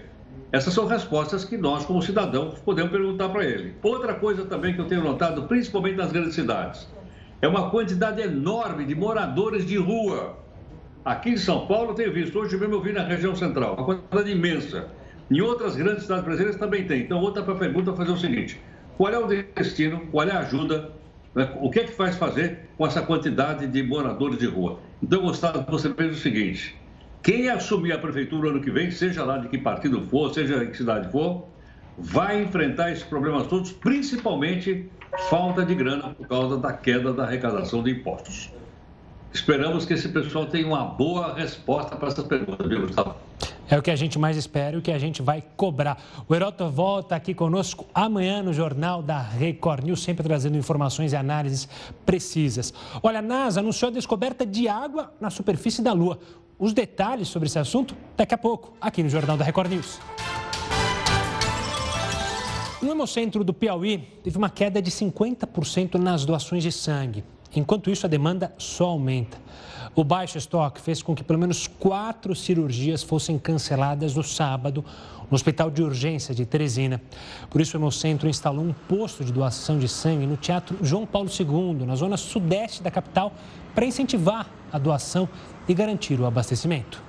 Essas 0.53 0.73
são 0.73 0.87
respostas 0.87 1.45
que 1.45 1.57
nós, 1.57 1.85
como 1.85 2.01
cidadãos, 2.01 2.61
podemos 2.61 2.93
perguntar 2.93 3.29
para 3.31 3.45
ele. 3.45 3.75
Outra 3.83 4.15
coisa 4.15 4.45
também 4.45 4.73
que 4.73 4.81
eu 4.81 4.87
tenho 4.87 5.03
notado, 5.03 5.49
principalmente 5.49 5.97
nas 5.97 6.13
grandes 6.13 6.35
cidades, 6.37 6.87
é 7.43 7.49
uma 7.49 7.71
quantidade 7.71 8.23
enorme 8.23 8.85
de 8.85 8.95
moradores 8.95 9.67
de 9.67 9.77
rua. 9.79 10.39
Aqui 11.05 11.31
em 11.31 11.37
São 11.37 11.67
Paulo, 11.67 11.93
tenho 11.95 12.13
visto, 12.13 12.39
hoje 12.39 12.57
mesmo 12.57 12.77
eu 12.77 12.83
vi 12.83 12.93
na 12.93 13.03
região 13.03 13.35
central, 13.35 13.75
uma 13.75 13.85
quantidade 13.85 14.31
imensa. 14.31 14.89
Em 15.31 15.41
outras 15.41 15.77
grandes 15.77 16.03
cidades 16.03 16.25
brasileiras 16.25 16.57
também 16.57 16.87
tem. 16.87 17.03
Então, 17.03 17.19
outra 17.21 17.43
pergunta 17.43 17.91
é 17.91 17.97
fazer 17.97 18.13
o 18.13 18.17
seguinte: 18.17 18.61
qual 18.97 19.13
é 19.13 19.19
o 19.19 19.27
destino, 19.27 20.01
qual 20.11 20.27
é 20.27 20.33
a 20.33 20.41
ajuda, 20.41 20.93
né? 21.35 21.53
o 21.61 21.71
que 21.71 21.81
é 21.81 21.85
que 21.85 21.93
faz 21.93 22.17
fazer 22.17 22.69
com 22.77 22.87
essa 22.87 23.03
quantidade 23.03 23.67
de 23.67 23.83
moradores 23.83 24.39
de 24.39 24.47
rua? 24.47 24.79
Então, 25.03 25.21
que 25.23 25.71
você 25.71 25.89
pense 25.89 26.13
o 26.13 26.21
seguinte: 26.21 26.77
quem 27.23 27.49
assumir 27.49 27.93
a 27.93 27.99
prefeitura 27.99 28.51
ano 28.51 28.61
que 28.61 28.71
vem, 28.71 28.91
seja 28.91 29.25
lá 29.25 29.39
de 29.39 29.49
que 29.49 29.59
partido 29.59 30.03
for, 30.09 30.33
seja 30.33 30.63
em 30.63 30.71
que 30.71 30.77
cidade 30.77 31.11
for, 31.11 31.47
vai 31.99 32.43
enfrentar 32.43 32.91
esses 32.93 33.05
problemas 33.05 33.47
todos, 33.47 33.73
principalmente 33.73 34.91
falta 35.31 35.65
de 35.65 35.75
grana 35.75 36.11
por 36.11 36.27
causa 36.27 36.59
da 36.59 36.73
queda 36.73 37.13
da 37.13 37.25
arrecadação 37.25 37.83
de 37.83 37.93
impostos. 37.93 38.51
Esperamos 39.33 39.85
que 39.85 39.95
esse 39.95 40.09
pessoal 40.09 40.47
tenha 40.47 40.67
uma 40.67 40.85
boa 40.85 41.35
resposta 41.35 41.97
para 41.97 42.09
essas 42.09 42.25
perguntas, 42.25 42.69
viu, 42.69 42.83
Gustavo? 42.83 43.17
É 43.69 43.79
o 43.79 43.83
que 43.83 43.91
a 43.91 43.97
gente 43.97 44.19
mais 44.19 44.37
espera 44.37 44.77
e 44.77 44.79
o 44.79 44.83
que 44.83 44.93
a 44.93 44.99
gente 44.99 45.23
vai 45.23 45.43
cobrar. 45.57 45.99
O 46.29 46.35
Heroto 46.35 46.69
volta 46.69 47.17
aqui 47.17 47.33
conosco 47.33 47.87
amanhã 47.95 48.43
no 48.43 48.53
Jornal 48.53 49.03
da 49.03 49.19
Record 49.19 49.85
News, 49.85 50.03
sempre 50.03 50.23
trazendo 50.23 50.57
informações 50.57 51.13
e 51.13 51.17
análises 51.17 51.69
precisas. 52.05 52.75
Olha, 53.03 53.21
a 53.21 53.23
NASA 53.23 53.61
anunciou 53.61 53.91
a 53.91 53.93
descoberta 53.93 54.45
de 54.45 54.69
água 54.69 55.13
na 55.21 55.31
superfície 55.31 55.83
da 55.83 55.93
Lua. 55.93 56.19
Os 56.59 56.73
detalhes 56.73 57.29
sobre 57.29 57.49
esse 57.49 57.59
assunto 57.59 57.97
daqui 58.17 58.35
a 58.35 58.39
pouco, 58.39 58.75
aqui 58.81 59.03
no 59.03 59.09
Jornal 59.09 59.37
da 59.37 59.45
Record 59.45 59.71
News. 59.71 59.99
No 62.83 62.91
Hemocentro 62.91 63.43
do 63.43 63.55
Piauí, 63.55 63.99
teve 64.23 64.37
uma 64.37 64.51
queda 64.51 64.83
de 64.83 64.91
50% 64.91 65.95
nas 65.95 66.27
doações 66.27 66.63
de 66.63 66.71
sangue. 66.71 67.25
Enquanto 67.57 67.91
isso, 67.91 68.05
a 68.05 68.09
demanda 68.09 68.55
só 68.59 68.87
aumenta. 68.87 69.39
O 69.97 70.03
baixo 70.03 70.37
estoque 70.37 70.81
fez 70.81 71.03
com 71.03 71.15
que 71.15 71.23
pelo 71.23 71.39
menos 71.39 71.69
quatro 71.69 72.35
cirurgias 72.35 73.03
fossem 73.03 73.39
canceladas 73.39 74.15
no 74.17 74.25
sábado 74.25 74.85
no 75.31 75.35
Hospital 75.35 75.71
de 75.71 75.83
Urgência 75.83 76.35
de 76.35 76.45
Teresina. 76.45 77.01
Por 77.49 77.61
isso, 77.61 77.77
o 77.77 77.81
Hemocentro 77.81 78.29
instalou 78.29 78.65
um 78.65 78.73
posto 78.73 79.25
de 79.25 79.33
doação 79.33 79.79
de 79.79 79.89
sangue 79.89 80.27
no 80.27 80.37
Teatro 80.37 80.77
João 80.83 81.07
Paulo 81.07 81.29
II, 81.29 81.87
na 81.87 81.95
zona 81.95 82.17
sudeste 82.17 82.83
da 82.83 82.91
capital, 82.91 83.33
para 83.75 83.87
incentivar 83.87 84.49
a 84.73 84.79
doação 84.79 85.29
e 85.69 85.73
garantir 85.73 86.21
o 86.21 86.27
abastecimento. 86.27 87.03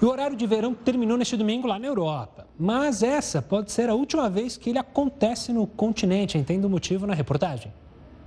E 0.00 0.04
o 0.04 0.08
horário 0.08 0.36
de 0.36 0.46
verão 0.46 0.72
terminou 0.72 1.18
neste 1.18 1.36
domingo 1.36 1.66
lá 1.66 1.78
na 1.78 1.86
Europa. 1.86 2.46
Mas 2.58 3.02
essa 3.02 3.42
pode 3.42 3.70
ser 3.72 3.90
a 3.90 3.94
última 3.94 4.30
vez 4.30 4.56
que 4.56 4.70
ele 4.70 4.78
acontece 4.78 5.52
no 5.52 5.66
continente. 5.66 6.38
Entenda 6.38 6.66
o 6.66 6.70
motivo 6.70 7.06
na 7.06 7.14
reportagem. 7.14 7.72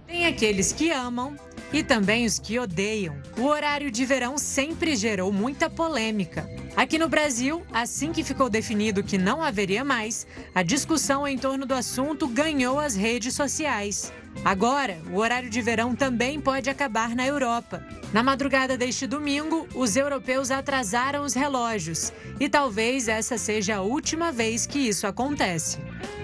Tem 0.08 0.26
aqueles 0.26 0.72
que 0.72 0.92
amam 0.92 1.36
e 1.72 1.84
também 1.84 2.26
os 2.26 2.38
que 2.38 2.60
odeiam. 2.60 3.16
O 3.38 3.46
horário 3.46 3.90
de 3.90 4.06
verão 4.06 4.38
sempre 4.38 4.96
gerou 4.96 5.32
muita 5.32 5.70
polêmica. 5.70 6.48
Aqui 6.76 6.98
no 6.98 7.10
Brasil, 7.10 7.64
assim 7.72 8.12
que 8.12 8.24
ficou 8.24 8.50
definido 8.50 9.04
que 9.04 9.18
não 9.18 9.42
haveria 9.42 9.84
mais, 9.84 10.26
a 10.54 10.64
discussão 10.64 11.28
em 11.28 11.38
torno 11.38 11.66
do 11.66 11.74
assunto 11.74 12.28
ganhou 12.28 12.80
as 12.80 12.96
redes 12.96 13.34
sociais. 13.34 14.12
Agora, 14.44 15.00
o 15.12 15.18
horário 15.18 15.50
de 15.50 15.62
verão 15.62 15.96
também 15.96 16.40
pode 16.40 16.70
acabar 16.70 17.16
na 17.16 17.26
Europa. 17.26 17.86
Na 18.12 18.24
madrugada 18.24 18.78
deste 18.78 19.08
domingo, 19.08 19.68
os 19.74 19.96
europeus 19.96 20.52
atrasaram 20.52 21.24
os 21.24 21.34
relógios 21.34 22.12
e 22.40 22.50
talvez 22.50 23.08
essa 23.08 23.38
seja 23.38 23.78
a 23.78 23.82
última 23.82 24.32
vez 24.32 24.66
que 24.66 24.80
isso 24.80 25.08
acontece. 25.08 25.80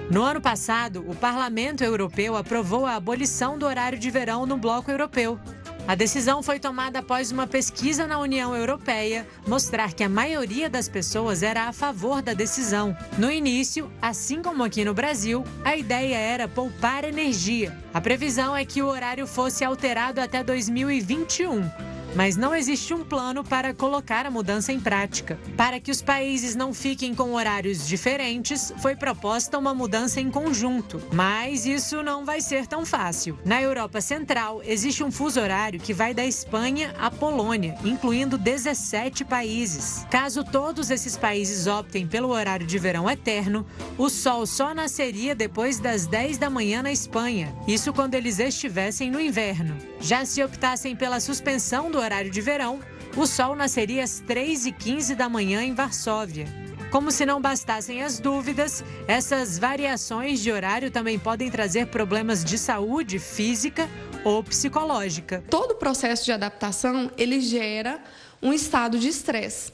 No 0.09 0.23
ano 0.23 0.41
passado, 0.41 1.05
o 1.07 1.13
Parlamento 1.13 1.83
Europeu 1.83 2.35
aprovou 2.35 2.87
a 2.87 2.95
abolição 2.95 3.59
do 3.59 3.65
horário 3.67 3.99
de 3.99 4.09
verão 4.09 4.43
no 4.43 4.57
bloco 4.57 4.89
europeu. 4.89 5.39
A 5.87 5.93
decisão 5.93 6.41
foi 6.41 6.59
tomada 6.59 6.97
após 6.97 7.31
uma 7.31 7.45
pesquisa 7.45 8.07
na 8.07 8.17
União 8.17 8.55
Europeia 8.55 9.27
mostrar 9.47 9.93
que 9.93 10.03
a 10.03 10.09
maioria 10.09 10.67
das 10.67 10.89
pessoas 10.89 11.43
era 11.43 11.67
a 11.67 11.73
favor 11.73 12.23
da 12.23 12.33
decisão. 12.33 12.97
No 13.19 13.31
início, 13.31 13.91
assim 14.01 14.41
como 14.41 14.63
aqui 14.63 14.83
no 14.83 14.95
Brasil, 14.95 15.43
a 15.63 15.75
ideia 15.75 16.15
era 16.15 16.47
poupar 16.47 17.03
energia. 17.03 17.77
A 17.93 18.01
previsão 18.01 18.55
é 18.55 18.65
que 18.65 18.81
o 18.81 18.87
horário 18.87 19.27
fosse 19.27 19.63
alterado 19.63 20.19
até 20.19 20.43
2021 20.43 21.69
mas 22.15 22.35
não 22.35 22.55
existe 22.55 22.93
um 22.93 23.03
plano 23.03 23.43
para 23.43 23.73
colocar 23.73 24.25
a 24.25 24.31
mudança 24.31 24.71
em 24.71 24.79
prática. 24.79 25.39
Para 25.55 25.79
que 25.79 25.91
os 25.91 26.01
países 26.01 26.55
não 26.55 26.73
fiquem 26.73 27.13
com 27.13 27.33
horários 27.33 27.87
diferentes, 27.87 28.73
foi 28.81 28.95
proposta 28.95 29.57
uma 29.57 29.73
mudança 29.73 30.19
em 30.19 30.29
conjunto, 30.29 31.01
mas 31.13 31.65
isso 31.65 32.01
não 32.03 32.25
vai 32.25 32.41
ser 32.41 32.67
tão 32.67 32.85
fácil. 32.85 33.37
Na 33.45 33.61
Europa 33.61 34.01
Central, 34.01 34.61
existe 34.65 35.03
um 35.03 35.11
fuso 35.11 35.39
horário 35.39 35.79
que 35.79 35.93
vai 35.93 36.13
da 36.13 36.25
Espanha 36.25 36.93
à 36.99 37.11
Polônia, 37.11 37.77
incluindo 37.83 38.37
17 38.37 39.23
países. 39.25 40.05
Caso 40.09 40.43
todos 40.43 40.89
esses 40.89 41.15
países 41.15 41.67
optem 41.67 42.07
pelo 42.07 42.29
horário 42.29 42.65
de 42.65 42.79
verão 42.79 43.09
eterno, 43.09 43.65
o 43.97 44.09
sol 44.09 44.45
só 44.45 44.73
nasceria 44.73 45.35
depois 45.35 45.79
das 45.79 46.05
10 46.05 46.37
da 46.37 46.49
manhã 46.49 46.81
na 46.81 46.91
Espanha, 46.91 47.53
isso 47.67 47.93
quando 47.93 48.15
eles 48.15 48.39
estivessem 48.39 49.11
no 49.11 49.19
inverno. 49.19 49.77
Já 49.99 50.25
se 50.25 50.43
optassem 50.43 50.95
pela 50.95 51.19
suspensão 51.19 51.91
do 51.91 51.98
horário 51.99 52.31
de 52.31 52.41
verão, 52.41 52.79
o 53.15 53.25
sol 53.25 53.55
nasceria 53.55 54.03
às 54.03 54.21
3h15 54.21 55.15
da 55.15 55.27
manhã 55.27 55.63
em 55.63 55.73
Varsóvia. 55.73 56.45
Como 56.91 57.11
se 57.11 57.25
não 57.25 57.39
bastassem 57.39 58.01
as 58.01 58.19
dúvidas, 58.19 58.83
essas 59.07 59.59
variações 59.59 60.39
de 60.39 60.51
horário 60.51 60.89
também 60.89 61.19
podem 61.19 61.51
trazer 61.51 61.87
problemas 61.87 62.43
de 62.43 62.57
saúde 62.57 63.19
física 63.19 63.87
ou 64.23 64.43
psicológica. 64.43 65.43
Todo 65.49 65.71
o 65.71 65.75
processo 65.75 66.25
de 66.25 66.31
adaptação 66.31 67.11
ele 67.15 67.41
gera 67.41 68.01
um 68.41 68.51
estado 68.51 68.97
de 68.97 69.07
estresse. 69.07 69.71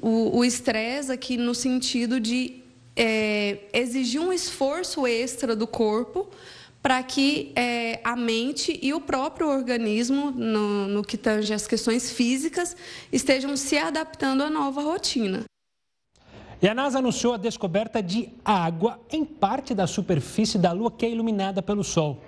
O 0.00 0.44
estresse 0.44 1.12
aqui 1.12 1.36
no 1.36 1.54
sentido 1.54 2.18
de 2.18 2.62
é, 2.96 3.58
exigir 3.72 4.20
um 4.20 4.32
esforço 4.32 5.06
extra 5.06 5.54
do 5.54 5.66
corpo 5.66 6.28
para 6.82 7.02
que 7.02 7.52
é, 7.56 8.00
a 8.04 8.14
mente 8.14 8.78
e 8.82 8.94
o 8.94 9.00
próprio 9.00 9.48
organismo, 9.48 10.30
no, 10.30 10.86
no 10.88 11.02
que 11.02 11.16
tange 11.16 11.52
as 11.52 11.66
questões 11.66 12.10
físicas, 12.10 12.76
estejam 13.12 13.56
se 13.56 13.76
adaptando 13.76 14.42
à 14.42 14.50
nova 14.50 14.82
rotina. 14.82 15.44
E 16.60 16.68
a 16.68 16.74
NASA 16.74 16.98
anunciou 16.98 17.34
a 17.34 17.36
descoberta 17.36 18.02
de 18.02 18.30
água 18.44 18.98
em 19.12 19.24
parte 19.24 19.74
da 19.74 19.86
superfície 19.86 20.58
da 20.58 20.72
Lua 20.72 20.90
que 20.90 21.06
é 21.06 21.10
iluminada 21.10 21.62
pelo 21.62 21.84
Sol. 21.84 22.18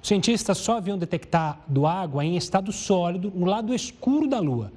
Os 0.00 0.08
cientistas 0.08 0.58
só 0.58 0.76
haviam 0.78 0.98
detectado 0.98 1.86
água 1.86 2.24
em 2.24 2.36
estado 2.36 2.72
sólido 2.72 3.32
no 3.34 3.46
lado 3.46 3.74
escuro 3.74 4.28
da 4.28 4.38
Lua. 4.38 4.72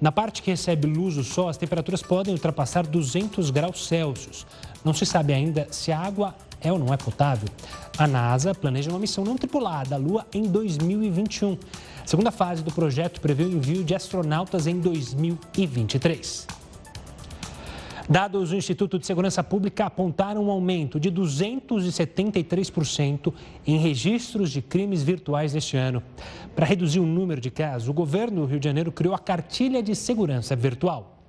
Na 0.00 0.10
parte 0.10 0.42
que 0.42 0.50
recebe 0.50 0.86
luz 0.86 1.14
do 1.14 1.22
Sol, 1.22 1.48
as 1.48 1.56
temperaturas 1.56 2.02
podem 2.02 2.34
ultrapassar 2.34 2.86
200 2.86 3.50
graus 3.50 3.86
Celsius. 3.86 4.46
Não 4.84 4.92
se 4.92 5.06
sabe 5.06 5.32
ainda 5.32 5.68
se 5.70 5.92
a 5.92 5.98
água 5.98 6.34
é 6.62 6.72
ou 6.72 6.78
não 6.78 6.92
é 6.92 6.96
potável. 6.96 7.48
A 7.98 8.06
NASA 8.06 8.54
planeja 8.54 8.90
uma 8.90 8.98
missão 8.98 9.24
não 9.24 9.36
tripulada 9.36 9.96
à 9.96 9.98
Lua 9.98 10.26
em 10.32 10.44
2021. 10.44 11.58
A 12.02 12.06
segunda 12.06 12.30
fase 12.30 12.62
do 12.62 12.72
projeto 12.72 13.20
prevê 13.20 13.44
o 13.44 13.52
envio 13.52 13.84
de 13.84 13.94
astronautas 13.94 14.66
em 14.66 14.78
2023. 14.78 16.46
Dados 18.08 18.48
do 18.50 18.56
Instituto 18.56 18.98
de 18.98 19.06
Segurança 19.06 19.44
Pública 19.44 19.86
apontaram 19.86 20.44
um 20.44 20.50
aumento 20.50 20.98
de 20.98 21.08
273% 21.10 23.32
em 23.66 23.78
registros 23.78 24.50
de 24.50 24.60
crimes 24.60 25.02
virtuais 25.02 25.54
este 25.54 25.76
ano. 25.76 26.02
Para 26.54 26.66
reduzir 26.66 27.00
o 27.00 27.06
número 27.06 27.40
de 27.40 27.50
casos, 27.50 27.88
o 27.88 27.92
governo 27.92 28.42
do 28.42 28.46
Rio 28.46 28.60
de 28.60 28.66
Janeiro 28.66 28.90
criou 28.90 29.14
a 29.14 29.18
Cartilha 29.18 29.82
de 29.82 29.94
Segurança 29.94 30.56
Virtual. 30.56 31.21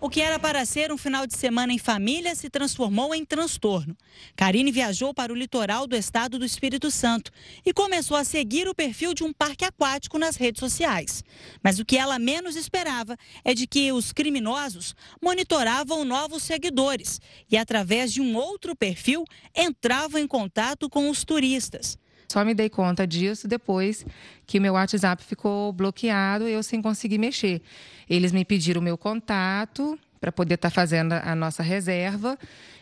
O 0.00 0.08
que 0.08 0.20
era 0.20 0.38
para 0.38 0.64
ser 0.64 0.92
um 0.92 0.96
final 0.96 1.26
de 1.26 1.36
semana 1.36 1.72
em 1.72 1.78
família 1.78 2.32
se 2.36 2.48
transformou 2.48 3.12
em 3.12 3.24
transtorno. 3.24 3.96
Karine 4.36 4.70
viajou 4.70 5.12
para 5.12 5.32
o 5.32 5.36
litoral 5.36 5.88
do 5.88 5.96
estado 5.96 6.38
do 6.38 6.44
Espírito 6.44 6.88
Santo 6.88 7.32
e 7.66 7.72
começou 7.72 8.16
a 8.16 8.22
seguir 8.22 8.68
o 8.68 8.74
perfil 8.74 9.12
de 9.12 9.24
um 9.24 9.32
parque 9.32 9.64
aquático 9.64 10.16
nas 10.16 10.36
redes 10.36 10.60
sociais. 10.60 11.24
Mas 11.64 11.80
o 11.80 11.84
que 11.84 11.98
ela 11.98 12.16
menos 12.16 12.54
esperava 12.54 13.16
é 13.44 13.52
de 13.52 13.66
que 13.66 13.90
os 13.90 14.12
criminosos 14.12 14.94
monitoravam 15.20 16.04
novos 16.04 16.44
seguidores 16.44 17.20
e, 17.50 17.56
através 17.56 18.12
de 18.12 18.20
um 18.20 18.36
outro 18.36 18.76
perfil, 18.76 19.24
entravam 19.52 20.20
em 20.20 20.28
contato 20.28 20.88
com 20.88 21.10
os 21.10 21.24
turistas. 21.24 21.98
Só 22.30 22.44
me 22.44 22.52
dei 22.52 22.68
conta 22.68 23.06
disso 23.06 23.48
depois 23.48 24.04
que 24.46 24.60
meu 24.60 24.74
WhatsApp 24.74 25.24
ficou 25.24 25.72
bloqueado 25.72 26.46
e 26.46 26.52
eu 26.52 26.62
sem 26.62 26.82
conseguir 26.82 27.16
mexer. 27.16 27.62
Eles 28.08 28.32
me 28.32 28.44
pediram 28.44 28.80
o 28.80 28.84
meu 28.84 28.98
contato 28.98 29.98
para 30.20 30.30
poder 30.30 30.54
estar 30.54 30.68
tá 30.68 30.74
fazendo 30.74 31.12
a 31.12 31.34
nossa 31.34 31.62
reserva 31.62 32.38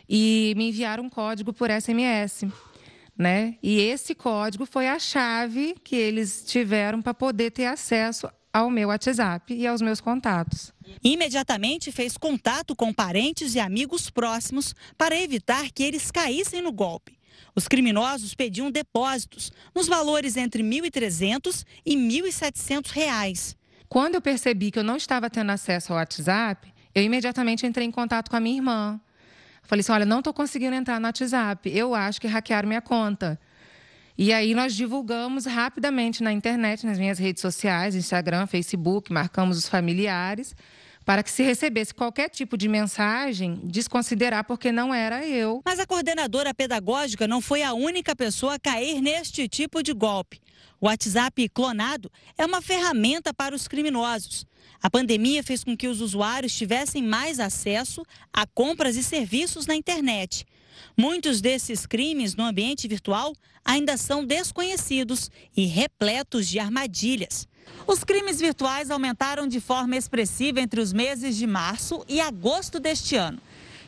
e 0.09 0.53
me 0.57 0.69
enviaram 0.69 1.05
um 1.05 1.09
código 1.09 1.53
por 1.53 1.69
SMS. 1.69 2.45
Né? 3.17 3.55
E 3.63 3.79
esse 3.79 4.13
código 4.13 4.65
foi 4.65 4.87
a 4.87 4.99
chave 4.99 5.75
que 5.83 5.95
eles 5.95 6.43
tiveram 6.45 7.01
para 7.01 7.13
poder 7.13 7.51
ter 7.51 7.65
acesso 7.65 8.29
ao 8.53 8.69
meu 8.69 8.89
WhatsApp 8.89 9.53
e 9.53 9.65
aos 9.65 9.81
meus 9.81 10.01
contatos. 10.01 10.73
Imediatamente 11.03 11.91
fez 11.91 12.17
contato 12.17 12.75
com 12.75 12.93
parentes 12.93 13.55
e 13.55 13.59
amigos 13.59 14.09
próximos 14.09 14.75
para 14.97 15.19
evitar 15.19 15.71
que 15.71 15.83
eles 15.83 16.11
caíssem 16.11 16.61
no 16.61 16.71
golpe. 16.71 17.16
Os 17.55 17.67
criminosos 17.67 18.35
pediam 18.35 18.69
depósitos 18.71 19.51
nos 19.73 19.87
valores 19.87 20.37
entre 20.37 20.61
R$ 20.61 20.69
1.300 20.69 21.65
e 21.85 21.95
1.700 21.95 22.91
reais. 22.91 23.57
Quando 23.89 24.15
eu 24.15 24.21
percebi 24.21 24.71
que 24.71 24.79
eu 24.79 24.83
não 24.83 24.97
estava 24.97 25.29
tendo 25.29 25.51
acesso 25.51 25.93
ao 25.93 25.99
WhatsApp, 25.99 26.73
eu 26.93 27.03
imediatamente 27.03 27.65
entrei 27.65 27.85
em 27.85 27.91
contato 27.91 28.29
com 28.29 28.35
a 28.35 28.39
minha 28.39 28.57
irmã. 28.57 28.99
Falei 29.63 29.81
assim: 29.81 29.91
olha, 29.91 30.05
não 30.05 30.19
estou 30.19 30.33
conseguindo 30.33 30.75
entrar 30.75 30.99
no 30.99 31.05
WhatsApp. 31.05 31.69
Eu 31.69 31.93
acho 31.93 32.19
que 32.19 32.27
hackearam 32.27 32.67
minha 32.67 32.81
conta. 32.81 33.39
E 34.17 34.33
aí 34.33 34.55
nós 34.55 34.73
divulgamos 34.73 35.45
rapidamente 35.45 36.23
na 36.23 36.33
internet, 36.33 36.85
nas 36.85 36.97
minhas 36.97 37.19
redes 37.19 37.39
sociais, 37.39 37.93
Instagram, 37.93 38.47
Facebook, 38.47 39.13
marcamos 39.13 39.59
os 39.59 39.69
familiares, 39.69 40.55
para 41.07 41.23
que 41.23 41.31
se 41.31 41.41
recebesse 41.41 41.93
qualquer 41.93 42.29
tipo 42.29 42.57
de 42.57 42.67
mensagem, 42.67 43.61
desconsiderar 43.63 44.43
porque 44.43 44.73
não 44.73 44.93
era 44.93 45.25
eu. 45.25 45.61
Mas 45.63 45.79
a 45.79 45.87
coordenadora 45.87 46.53
pedagógica 46.53 47.25
não 47.25 47.39
foi 47.39 47.63
a 47.63 47.73
única 47.73 48.13
pessoa 48.13 48.55
a 48.55 48.59
cair 48.59 48.99
neste 48.99 49.47
tipo 49.47 49.81
de 49.81 49.93
golpe. 49.93 50.41
O 50.81 50.85
WhatsApp 50.85 51.47
clonado 51.47 52.11
é 52.37 52.45
uma 52.45 52.61
ferramenta 52.61 53.33
para 53.33 53.55
os 53.55 53.69
criminosos. 53.69 54.45
A 54.83 54.89
pandemia 54.89 55.41
fez 55.41 55.63
com 55.63 55.77
que 55.77 55.87
os 55.87 56.01
usuários 56.01 56.53
tivessem 56.53 57.01
mais 57.01 57.39
acesso 57.39 58.03
a 58.33 58.45
compras 58.45 58.97
e 58.97 59.01
serviços 59.01 59.65
na 59.65 59.77
internet. 59.77 60.45
Muitos 60.97 61.39
desses 61.39 61.85
crimes 61.85 62.35
no 62.35 62.43
ambiente 62.43 62.85
virtual 62.85 63.33
ainda 63.63 63.95
são 63.95 64.25
desconhecidos 64.25 65.31
e 65.55 65.67
repletos 65.67 66.49
de 66.49 66.59
armadilhas. 66.59 67.47
Os 67.85 68.03
crimes 68.03 68.39
virtuais 68.39 68.89
aumentaram 68.91 69.47
de 69.47 69.59
forma 69.59 69.95
expressiva 69.95 70.59
entre 70.59 70.81
os 70.81 70.93
meses 70.93 71.35
de 71.35 71.47
março 71.47 72.03
e 72.07 72.19
agosto 72.19 72.79
deste 72.79 73.15
ano. 73.15 73.39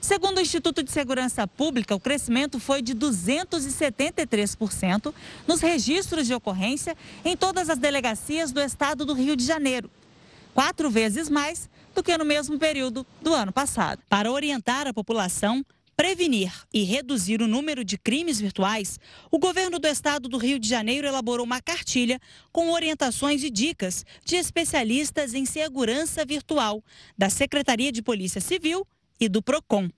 Segundo 0.01 0.37
o 0.37 0.41
Instituto 0.41 0.81
de 0.81 0.91
Segurança 0.91 1.45
Pública, 1.45 1.93
o 1.93 1.99
crescimento 1.99 2.59
foi 2.59 2.81
de 2.81 2.95
273% 2.95 5.13
nos 5.45 5.59
registros 5.59 6.25
de 6.25 6.33
ocorrência 6.33 6.95
em 7.25 7.35
todas 7.35 7.69
as 7.69 7.77
delegacias 7.77 8.51
do 8.51 8.61
estado 8.61 9.05
do 9.05 9.13
Rio 9.13 9.35
de 9.35 9.45
Janeiro 9.45 9.91
quatro 10.53 10.89
vezes 10.89 11.29
mais 11.29 11.69
do 11.95 12.03
que 12.03 12.17
no 12.17 12.25
mesmo 12.25 12.59
período 12.59 13.07
do 13.21 13.33
ano 13.33 13.49
passado. 13.49 14.01
Para 14.09 14.29
orientar 14.29 14.87
a 14.87 14.93
população, 14.93 15.65
prevenir 15.99 16.53
e 16.73 16.83
reduzir 16.83 17.41
o 17.41 17.47
número 17.47 17.83
de 17.83 17.97
crimes 17.97 18.39
virtuais, 18.39 18.97
o 19.29 19.37
governo 19.37 19.77
do 19.77 19.85
estado 19.85 20.29
do 20.29 20.37
Rio 20.37 20.57
de 20.57 20.65
Janeiro 20.65 21.05
elaborou 21.05 21.45
uma 21.45 21.61
cartilha 21.61 22.21
com 22.53 22.71
orientações 22.71 23.43
e 23.43 23.49
dicas 23.49 24.05
de 24.23 24.37
especialistas 24.37 25.33
em 25.33 25.45
segurança 25.45 26.23
virtual 26.23 26.81
da 27.17 27.29
Secretaria 27.29 27.91
de 27.91 28.01
Polícia 28.01 28.39
Civil 28.39 28.87
e 29.19 29.27
do 29.27 29.41
Procon. 29.41 29.89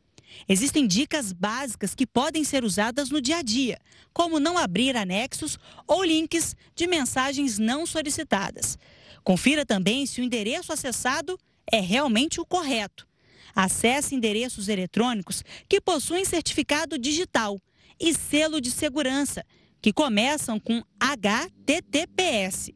Existem 0.50 0.88
dicas 0.88 1.32
básicas 1.32 1.94
que 1.94 2.08
podem 2.08 2.44
ser 2.44 2.64
usadas 2.64 3.12
no 3.12 3.22
dia 3.22 3.38
a 3.38 3.44
dia, 3.44 3.78
como 4.12 4.40
não 4.40 4.58
abrir 4.58 4.98
anexos 4.98 5.60
ou 5.86 6.04
links 6.04 6.56
de 6.74 6.88
mensagens 6.88 7.60
não 7.60 7.86
solicitadas. 7.86 8.76
Confira 9.24 9.64
também 9.64 10.08
se 10.08 10.20
o 10.20 10.24
endereço 10.24 10.74
acessado 10.74 11.38
é 11.72 11.80
realmente 11.80 12.42
o 12.42 12.46
correto. 12.46 13.11
Acesse 13.56 14.16
endereços 14.16 14.68
eletrônicos 14.68 15.44
que 15.68 15.82
possuem 15.82 16.26
certificado 16.26 16.98
digital 16.98 17.60
e 18.00 18.14
selo 18.14 18.60
de 18.60 18.72
segurança, 18.72 19.46
que 19.82 19.94
começam 19.94 20.60
com 20.60 20.84
HTTPS 21.00 22.74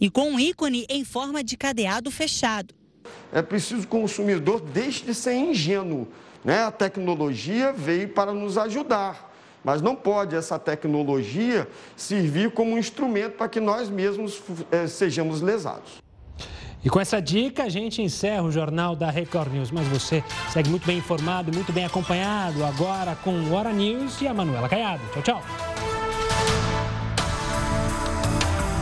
e 0.00 0.10
com 0.10 0.30
um 0.30 0.40
ícone 0.40 0.86
em 0.88 1.04
forma 1.04 1.42
de 1.42 1.56
cadeado 1.56 2.10
fechado. 2.10 2.74
É 3.32 3.42
preciso 3.42 3.82
que 3.82 3.86
o 3.86 4.00
consumidor 4.00 4.60
deixe 4.60 5.04
de 5.04 5.14
ser 5.14 5.34
ingênuo. 5.34 6.08
Né? 6.44 6.62
A 6.62 6.70
tecnologia 6.70 7.72
veio 7.72 8.08
para 8.08 8.32
nos 8.32 8.58
ajudar, 8.58 9.34
mas 9.64 9.82
não 9.82 9.96
pode 9.96 10.36
essa 10.36 10.58
tecnologia 10.58 11.68
servir 11.96 12.50
como 12.52 12.72
um 12.72 12.78
instrumento 12.78 13.36
para 13.36 13.48
que 13.48 13.60
nós 13.60 13.88
mesmos 13.88 14.42
é, 14.70 14.86
sejamos 14.86 15.40
lesados. 15.40 16.05
E 16.84 16.90
com 16.90 17.00
essa 17.00 17.20
dica, 17.20 17.64
a 17.64 17.68
gente 17.68 18.00
encerra 18.00 18.42
o 18.42 18.52
jornal 18.52 18.94
da 18.94 19.10
Record 19.10 19.52
News. 19.52 19.70
Mas 19.70 19.86
você 19.88 20.22
segue 20.50 20.68
muito 20.70 20.86
bem 20.86 20.98
informado, 20.98 21.52
muito 21.52 21.72
bem 21.72 21.84
acompanhado 21.84 22.64
agora 22.64 23.16
com 23.16 23.32
o 23.32 23.54
Hora 23.54 23.72
News 23.72 24.20
e 24.20 24.28
a 24.28 24.34
Manuela 24.34 24.68
Caiado. 24.68 25.02
Tchau, 25.12 25.22
tchau. 25.22 25.95